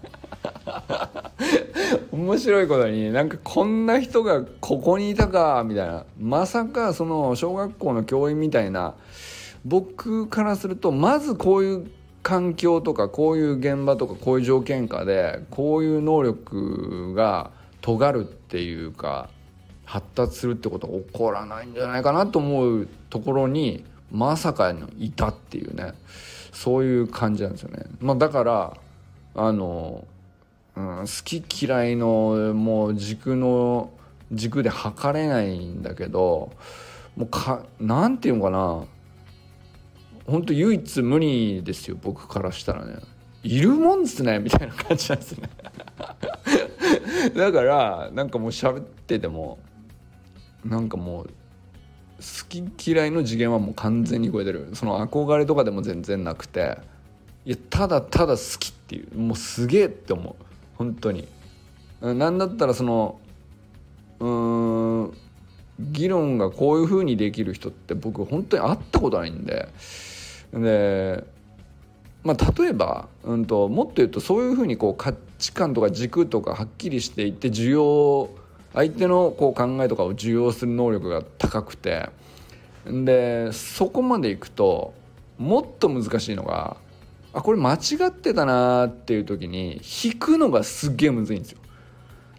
[2.13, 6.05] 面白いことになんかこんな人がここにいたかみたいな。
[6.21, 8.95] まさかその小学校の教員みたいな。
[9.65, 11.91] 僕からするとまずこういう
[12.23, 19.29] 環境とかこういう現場とかこういう条件下でこういう能力が尖るっていうか
[19.85, 25.95] 発達するってことが起こらないんじゃないかなと思うところにまさかにいたっていうね。
[26.59, 27.85] そういう感じなんですよね。
[28.01, 28.77] まあ、だから
[29.37, 30.05] あの、
[30.81, 33.91] ん、好き嫌いのもう軸の
[34.33, 36.53] 軸で測れないんだけど
[37.17, 38.85] もうかなていうのかな。
[40.27, 42.97] 本当唯一無二ですよ僕からしたらね。
[43.43, 45.49] いるもんですねみたいな感じなんですね。
[47.35, 49.59] だからなんかもう喋ってても
[50.65, 54.69] なんかもう好き嫌いの次元はもう完全に超えてる。
[54.75, 56.79] その憧れとかでも全然なくて。
[57.45, 60.48] いやただただ好きっていうもうすげえって思う。
[60.79, 61.29] 本当に。
[62.01, 63.21] なんだったらその
[64.21, 65.13] うん
[65.81, 69.69] 議論がこういう風にできる人って僕本当に会ったことないんで。
[70.53, 71.25] で
[72.25, 78.29] まあ例えば、うんと、もっと言うとそういう風にこう価値観とか軸とかはっきりしていて需要
[78.75, 82.11] 相手のこう考えとかを受容する能力が高くて。
[82.87, 84.95] でそこまでいくと
[85.37, 86.77] もっと難しいのが
[87.33, 91.59] あこれ間違ってたなっていう時に引くのがすっげえむずいんですよ。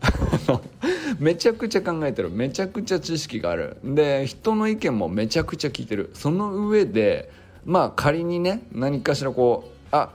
[1.20, 2.30] めちゃくちゃ考えてる。
[2.30, 3.78] めちゃくちゃ知識がある。
[3.84, 6.10] で人の意見もめちゃくちゃ聞いてる。
[6.14, 7.32] その上で
[7.66, 10.12] まあ仮にね何かしらこうあ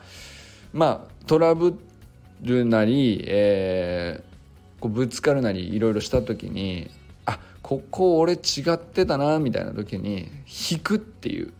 [0.72, 1.78] まあトラブ
[2.42, 6.90] ルなり、えー、こうぶつかるなりいろいろした時に
[7.26, 8.36] あここ俺違
[8.72, 10.28] ってたなみたいな時に
[10.70, 11.52] 引くっていう。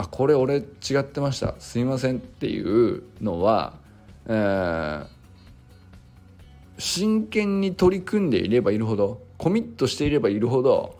[0.00, 1.54] あこれ俺違ってました。
[1.58, 3.74] すいませんっていうのは、
[4.26, 5.06] えー、
[6.78, 10.98] 真剣に取り組んでいればいるほどコミットしていればいるほど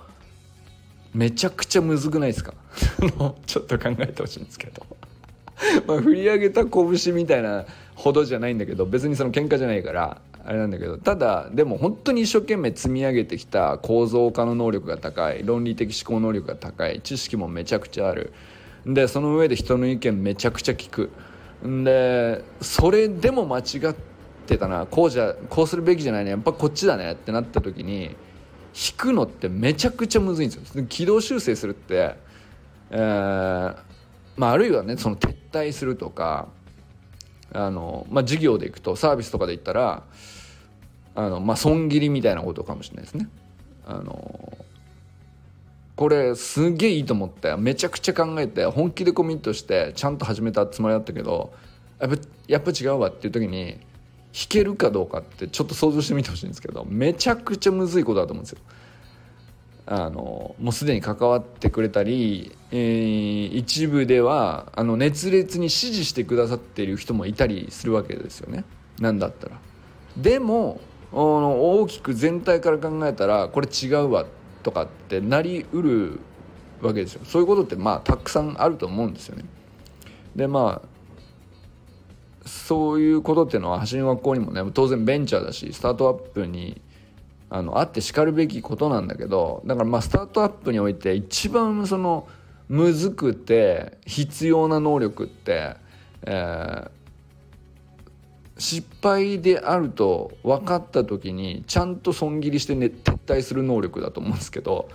[1.14, 2.54] めちゃくちゃむずくないですか？
[3.46, 4.86] ちょっと考えてほしいんですけど。
[5.86, 18.32] まあ振り上げた拳みたいなほどじゃないんだけど別にその喧嘩じゃないからあれなんだけどただでも本当に一生懸命積み上げてきた構造化の能力が高い論理的思考能力が高い知識もめちゃくちゃある。
[18.86, 21.10] でその上で人の意見めちゃくちゃ聞く。
[21.62, 23.94] でそれでも間違っ
[24.46, 24.86] てたな。
[24.86, 26.30] こうじゃこうするべきじゃないね。
[26.30, 27.12] やっぱこっちだね。
[27.12, 28.16] ってなった時に
[28.74, 30.84] 引くのってめちゃくちゃむずいんですよ。
[30.88, 32.14] 軌道修正するって、
[32.90, 33.76] えー
[34.36, 36.48] まあ、あるいはねその撤退するとか
[37.52, 40.04] あの、まあ、事業でいくとサービスとかで言ったら
[41.14, 43.28] あの、まあ、損切りみたいなことかもしれないですね。
[43.86, 44.56] あの
[46.00, 51.52] これすげえいいと思ってめちゃくちゃ考えて本気でコミットしてちゃんと始めたつもりだったけど
[52.48, 53.72] やっぱ違うわっていう時に
[54.32, 58.60] 弾けるかどうかってちょっと想像してみてほしいんですけどめちゃくちゃむずいことだと思うんですよ。
[59.84, 68.64] あのもうすでに関わってくれたり、えー、一部ではあの熱烈に支持してくださっている人もいたりするわけですよね
[69.00, 69.58] 何だったら。
[70.16, 70.80] でも
[71.12, 74.26] 大きく全体から考えたらこれ違うわっ
[74.62, 76.20] とかってなりうる
[76.82, 77.22] わけですよ。
[77.24, 79.44] そういうことってまあたくさんあると思うんですよね。
[80.34, 80.88] でまあ
[82.46, 86.80] そういうことっていうのは橋の学校にもね当然ベンチャーだしスタートアップに
[87.50, 92.26] あのあってしかるべきことなんだけどだからまあスタートアップにおいて一番その
[92.68, 95.76] むずくて必要な能力って、
[96.22, 96.90] えー、
[98.60, 104.88] 失敗であると分かった時にちゃんと損切りして、ね、撤退する能力だと思うんですけど。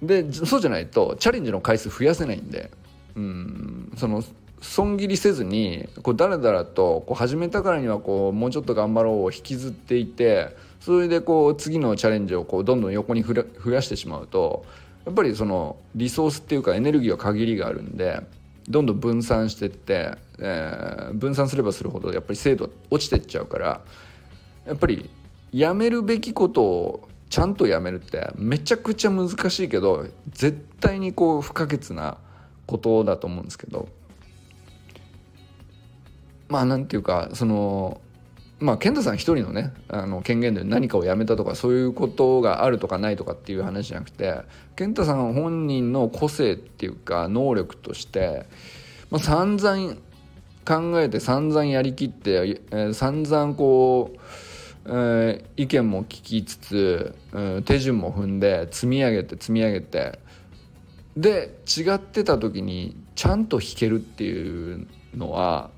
[0.00, 2.70] でそうじゃないとチャレンジの回数増やせないんで。
[3.16, 4.22] うんその
[4.60, 14.64] 損切りせずにこうだらだらとこう始めたからにはこうもうちょっと頑張ろうを引きずっていてそれでこう次のチャレンジをこうどんどん横に増やしてしまうと
[15.04, 18.20] やっぱりそのリソースっていうかエネルギーは限りがあるんで
[18.68, 23.80] どんどん分散してって、えー、分散すればするほどやっぱり精度落ちてっちゃうから
[24.66, 25.10] やっぱり
[25.52, 32.18] やめるべきことをちゃんとやめるってめちゃくちゃ難しいけど絶対にこう不可欠な
[32.66, 33.88] ことだと思うんですけど。
[36.48, 38.00] まあなんていうかその
[38.60, 44.40] まあ健太さん一人のねあの権限で何かをやめたとかそういうことがあるとかないとかっていう話じゃなくて
[44.76, 48.46] 健太さん本人の個性っていうか能力として、
[49.10, 49.94] まあ、散々
[50.64, 54.18] 考えて散々やりきって、えー、散々こう、
[54.86, 60.18] えー、意見も聞きつつ、うん、手順も踏んで積み上げて積み上げて
[61.16, 64.86] で違ってた時にちゃんと弾けるっていう
[65.16, 65.70] のは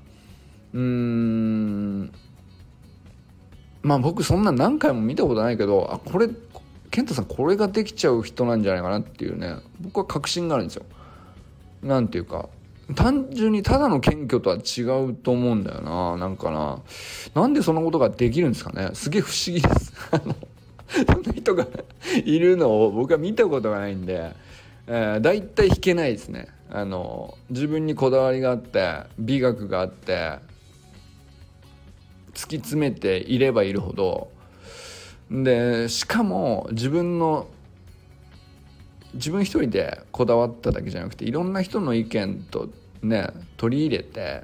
[0.73, 2.11] うーん
[3.83, 6.29] まあ僕そんな何回も見たことないけどあこれ
[6.91, 9.55] 健太さんこれができちゃう人なんじゃないかなっていうね。
[9.79, 10.83] 僕は確信があるんですよ。
[11.81, 12.49] なんていうか
[12.95, 16.17] 単純にただの謙虚とは違うと思うんだよな。
[16.17, 16.79] なんかな。
[17.33, 18.89] なんでそんなことができるんですかね。
[18.93, 19.93] すげえ不思議です。
[21.07, 21.65] そんな人が
[22.25, 24.33] いるのを僕は見たことがないんで、
[24.87, 26.47] えー、大体弾けないですね。
[26.69, 30.39] あの自分にこだわりがあって美学があって
[32.33, 34.31] 突き詰めていればいるほど
[35.29, 37.47] でしかも自分の
[39.13, 42.69] 自分一人でこだわっただけじゃなくていろんな人の意見と
[43.01, 43.27] ね
[43.57, 44.43] 取り入れて、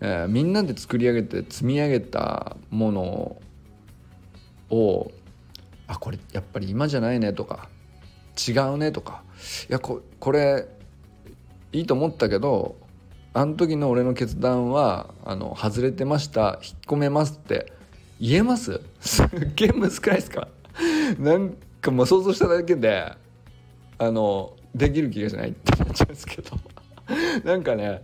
[0.00, 3.36] えー、みんなで作り上げて積み上げたもの
[4.70, 5.10] を
[5.86, 7.68] あこれやっぱり今じゃないねとか
[8.36, 9.22] 違うねとか
[9.68, 10.66] いやここれ
[11.72, 12.76] いいと思ったけど
[13.34, 17.72] あの時の俺の決断はあの外れてました引っ込めますって
[18.20, 18.80] 言えます？
[19.00, 20.48] すっげえ難しいですか？
[21.18, 23.12] なんかもう想像しただけで
[23.98, 26.50] あのできる気がしないってなっちゃうんですけど。
[27.44, 28.02] なんかね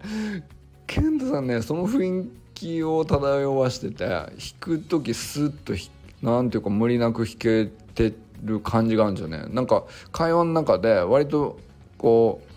[0.87, 5.73] ケントさんねその雰囲気を漂わしてて弾く時スッと
[6.21, 8.13] なんていうか無理なく弾けて
[8.43, 9.45] る感じがあるんですよね。
[9.55, 11.59] なんか会話の中で割と
[11.97, 12.50] こう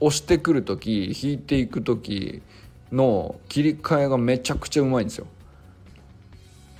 [0.00, 2.42] 押してくる時引いていく時
[2.90, 5.26] の切り替えがめちゃくちゃうまいんですよ。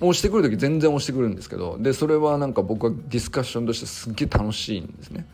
[0.00, 5.26] 押してくる時全然押してくるんですけどでそれはなんか僕はディスカッションとしてすっげえ楽しいんですね。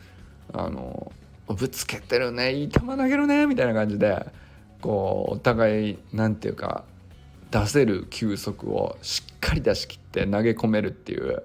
[0.52, 1.12] あの
[1.46, 4.26] ぶつけてるねいい球投げるねみたいな感じで
[4.80, 6.84] こうお互いなんていうか
[7.50, 11.44] 出せる球速をしっかり出し切って投げ込めるっていう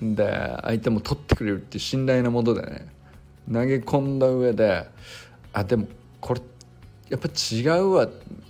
[0.00, 2.88] で相手も取ってくれるっていう信頼のもとでね
[3.52, 4.88] 投げ込んだ上で
[5.54, 5.88] あでも
[6.20, 6.40] これ
[7.08, 8.06] やっぱ違うわ。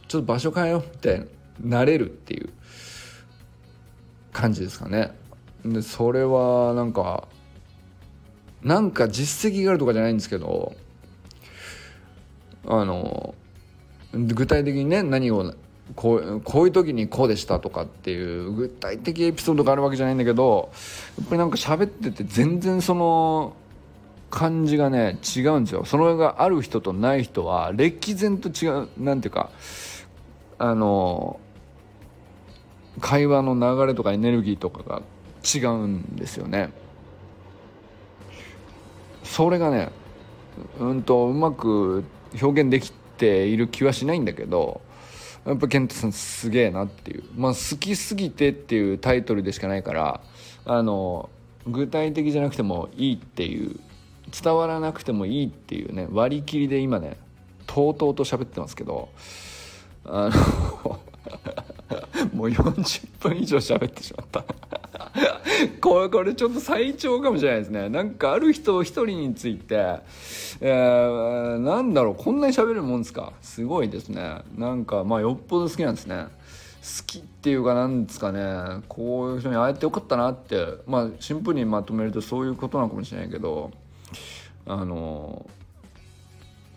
[0.08, 0.80] ちょっと場所変えよう。
[0.80, 1.28] って
[1.60, 2.50] なれるっていう。
[4.34, 5.12] 感じですかね。
[5.64, 7.26] でそれはなんか
[8.62, 10.74] なんか実績があるとかじゃないんですけど
[12.66, 13.34] あの
[14.12, 15.54] 具体的にね何を
[15.96, 20.70] こうこういう時にこうでしたとかっていう具体的エピソードがあるわけじゃないんだけど
[21.18, 23.56] やっぱりなんか喋ってて全然その
[24.34, 25.84] 感じがね違うんですよ。
[25.84, 29.50] それがある人とない人は歴然と違う何ていうか
[30.58, 31.38] あの
[33.00, 35.02] 会話の流れとかエネルギーとかが
[35.44, 36.72] 違うんですよね。
[39.22, 39.90] それがね
[40.80, 42.02] うんとうまく
[42.42, 44.80] 表現できている気はしないんだけど
[45.46, 47.22] やっぱ健太さんすげえなっていう。
[47.36, 50.20] まあ好きすぎてっていうタイトルでしかないから
[50.64, 51.30] あの
[51.68, 53.78] 具体的じゃなくてもいいっていう
[54.42, 57.16] 伝わらなくてもいいっていうね割り切りで今ね
[57.66, 59.08] とうとうと喋ってますけど
[60.04, 60.30] あ
[60.84, 61.00] の
[62.34, 64.44] もう40分以上喋ってしまった。
[65.80, 67.88] これこれちょっと最長かもしれないですね。
[67.88, 70.00] なんかある人一人について、
[70.60, 73.32] えー、なんだろうこんなに喋るもんですか？
[73.40, 74.42] すごいですね。
[74.56, 76.26] なんかまあよっぽど好きなんですね。
[76.82, 78.82] 好きっていうかなんですかね。
[78.88, 83.70] こういう人に会えてよかったなってまあシンプルにまとめるとそういうことなのかもしれないけど
[84.66, 85.48] あの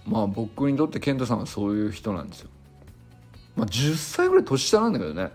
[0.05, 2.49] まあ僕にとって健太さんはそういう人なんですよ。
[3.55, 5.31] まあ、10歳ぐらい年下なんだけどね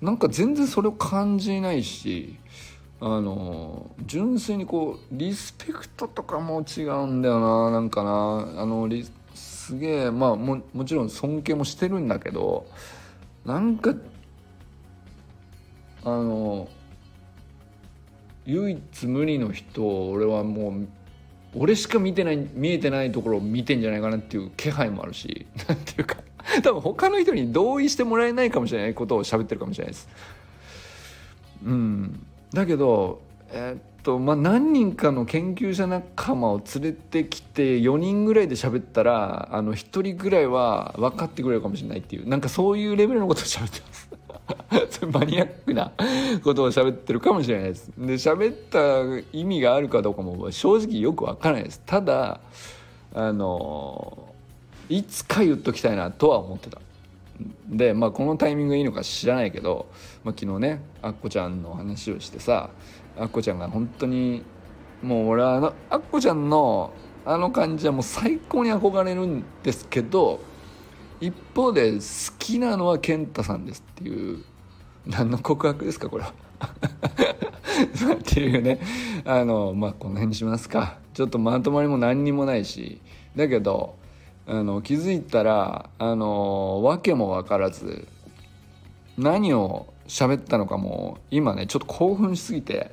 [0.00, 2.36] なんか全然それを感じないし
[3.00, 8.88] あの純粋にこうリスペクトとかも違うんだよななんかなあの
[9.34, 12.66] すげえまあももちろん尊敬もしてるんだけど
[13.44, 13.94] なんか
[16.02, 16.68] あの
[18.46, 20.88] 唯一無二の人を俺はもう
[21.58, 26.16] 俺しか見てない見えてないところを見てんじゃないかなっていう気配もあるし なんていうか。
[26.62, 30.08] 多分他の人に同意してもらえないかもしれないことを喋ってるかもしれないです。
[31.64, 32.26] うん。
[32.52, 44.05] だけどえー、っとまあ何人かの研究者仲間を連れてきて4人ぐらいで喋ったらあの1人ぐらいは分かってくれるかもしれないっていうなんかそういうレベルのことを喋ってます。
[45.12, 45.92] マニアックな
[46.42, 47.92] ことを喋ってるかもしれないです。
[47.98, 51.82] で喋った意味があるかどうかも正直よく分からないです。
[51.84, 52.40] ただ
[53.14, 54.34] あの
[54.88, 56.80] いつか言っときたいなとは思ってた。
[57.68, 59.86] で、まあ、このタイミングがいいのか知らないけど、
[60.24, 62.70] まあ、昨日ねアッコちゃんの話をしてさ
[63.18, 64.42] アッコちゃんが本当に
[65.02, 66.92] もう俺はあのアッコちゃんの
[67.24, 70.40] あの感じはもう最高に憧れるんですけど
[71.20, 74.44] 一方で好きなのは健太さんですっていう
[75.06, 76.32] 何の告白ですかこれは。
[78.14, 78.80] っていうね。
[79.24, 80.98] あのまあこの辺にしますか。
[81.14, 83.00] ちょっとまとまりも何にもないし。
[83.36, 83.96] だけど
[84.46, 88.08] あの気づいたらあの訳も分からず
[89.18, 92.92] 何を喋ったのかも今ねちょっと興奮しすぎて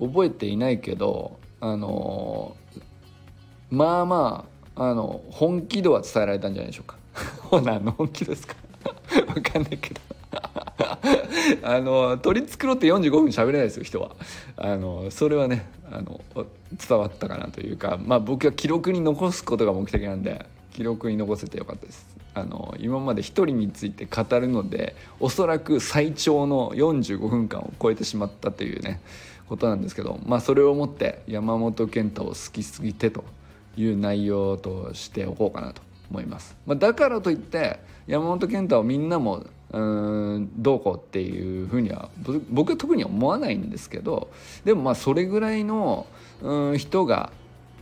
[0.00, 2.56] 覚えていないけどあの
[3.70, 6.96] まあまああの本気度は伝えられたんじゃないでしょうか。
[7.62, 8.54] 何の本気ですか？
[9.34, 10.00] 分かんないけど。
[11.62, 14.12] あの取り繕って45分喋れないですよ人は。
[14.56, 16.20] あのそれはねあの
[16.72, 22.06] 伝わったかなというかまあ僕は記録に残すことが目的なんで記録に残せてよかったです。
[22.34, 29.00] あの今まで1人について語るのでおそらく最長の45分間を超えてしまったというね
[29.48, 33.22] ことなんですけどまあそれをもって山本健太を好きすぎてと
[33.76, 35.80] いう内容としておこうかなと。
[36.14, 42.08] 思います、まあ、だからといって山本健太をみんなもうんどうこうっていうふうには
[42.50, 44.30] 僕は特には思わないんですけど
[44.64, 46.06] でもまあそれぐらいの
[46.42, 47.32] うん人が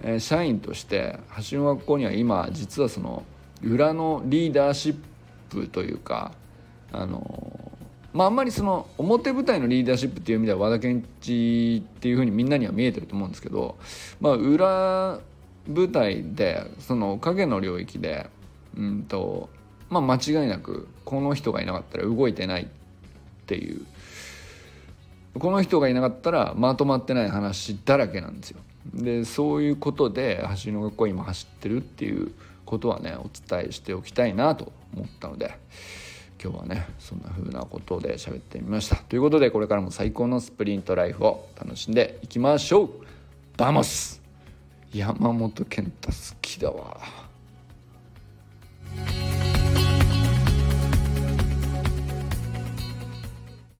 [0.02, 1.18] え社員として
[1.50, 3.24] 橋の学校には今実はその
[3.62, 4.96] 裏のリーダーシッ
[5.50, 6.32] プというか
[6.92, 7.70] あの
[8.14, 13.76] まああんまりその表舞台のリーダーシップっていう意味では和田健一っていうふうにみんなには見えてると思うんですけど、
[14.20, 15.18] まあ、裏
[15.68, 18.28] 舞台でその影の領域で
[18.76, 19.48] うんと、
[19.90, 22.66] まあ、間違いなくこの人がいなかったら動いてないっ
[23.46, 23.84] ていう。
[25.38, 28.60] この人がいなかったらまとまってない話だらけなんですよ。
[28.94, 32.32] でそういうことで走りの学校は今走ってるっていう
[32.64, 35.56] ことはねお伝えしておきたいなと思ったので
[36.42, 38.96] 今日はねそんな風なことで喋ってみました。
[38.96, 42.90] ということでこれからも最高のスプリントライフを楽しんでいきましょう。
[43.56, 44.21] バモス
[44.94, 47.00] 山本健太好きだわ。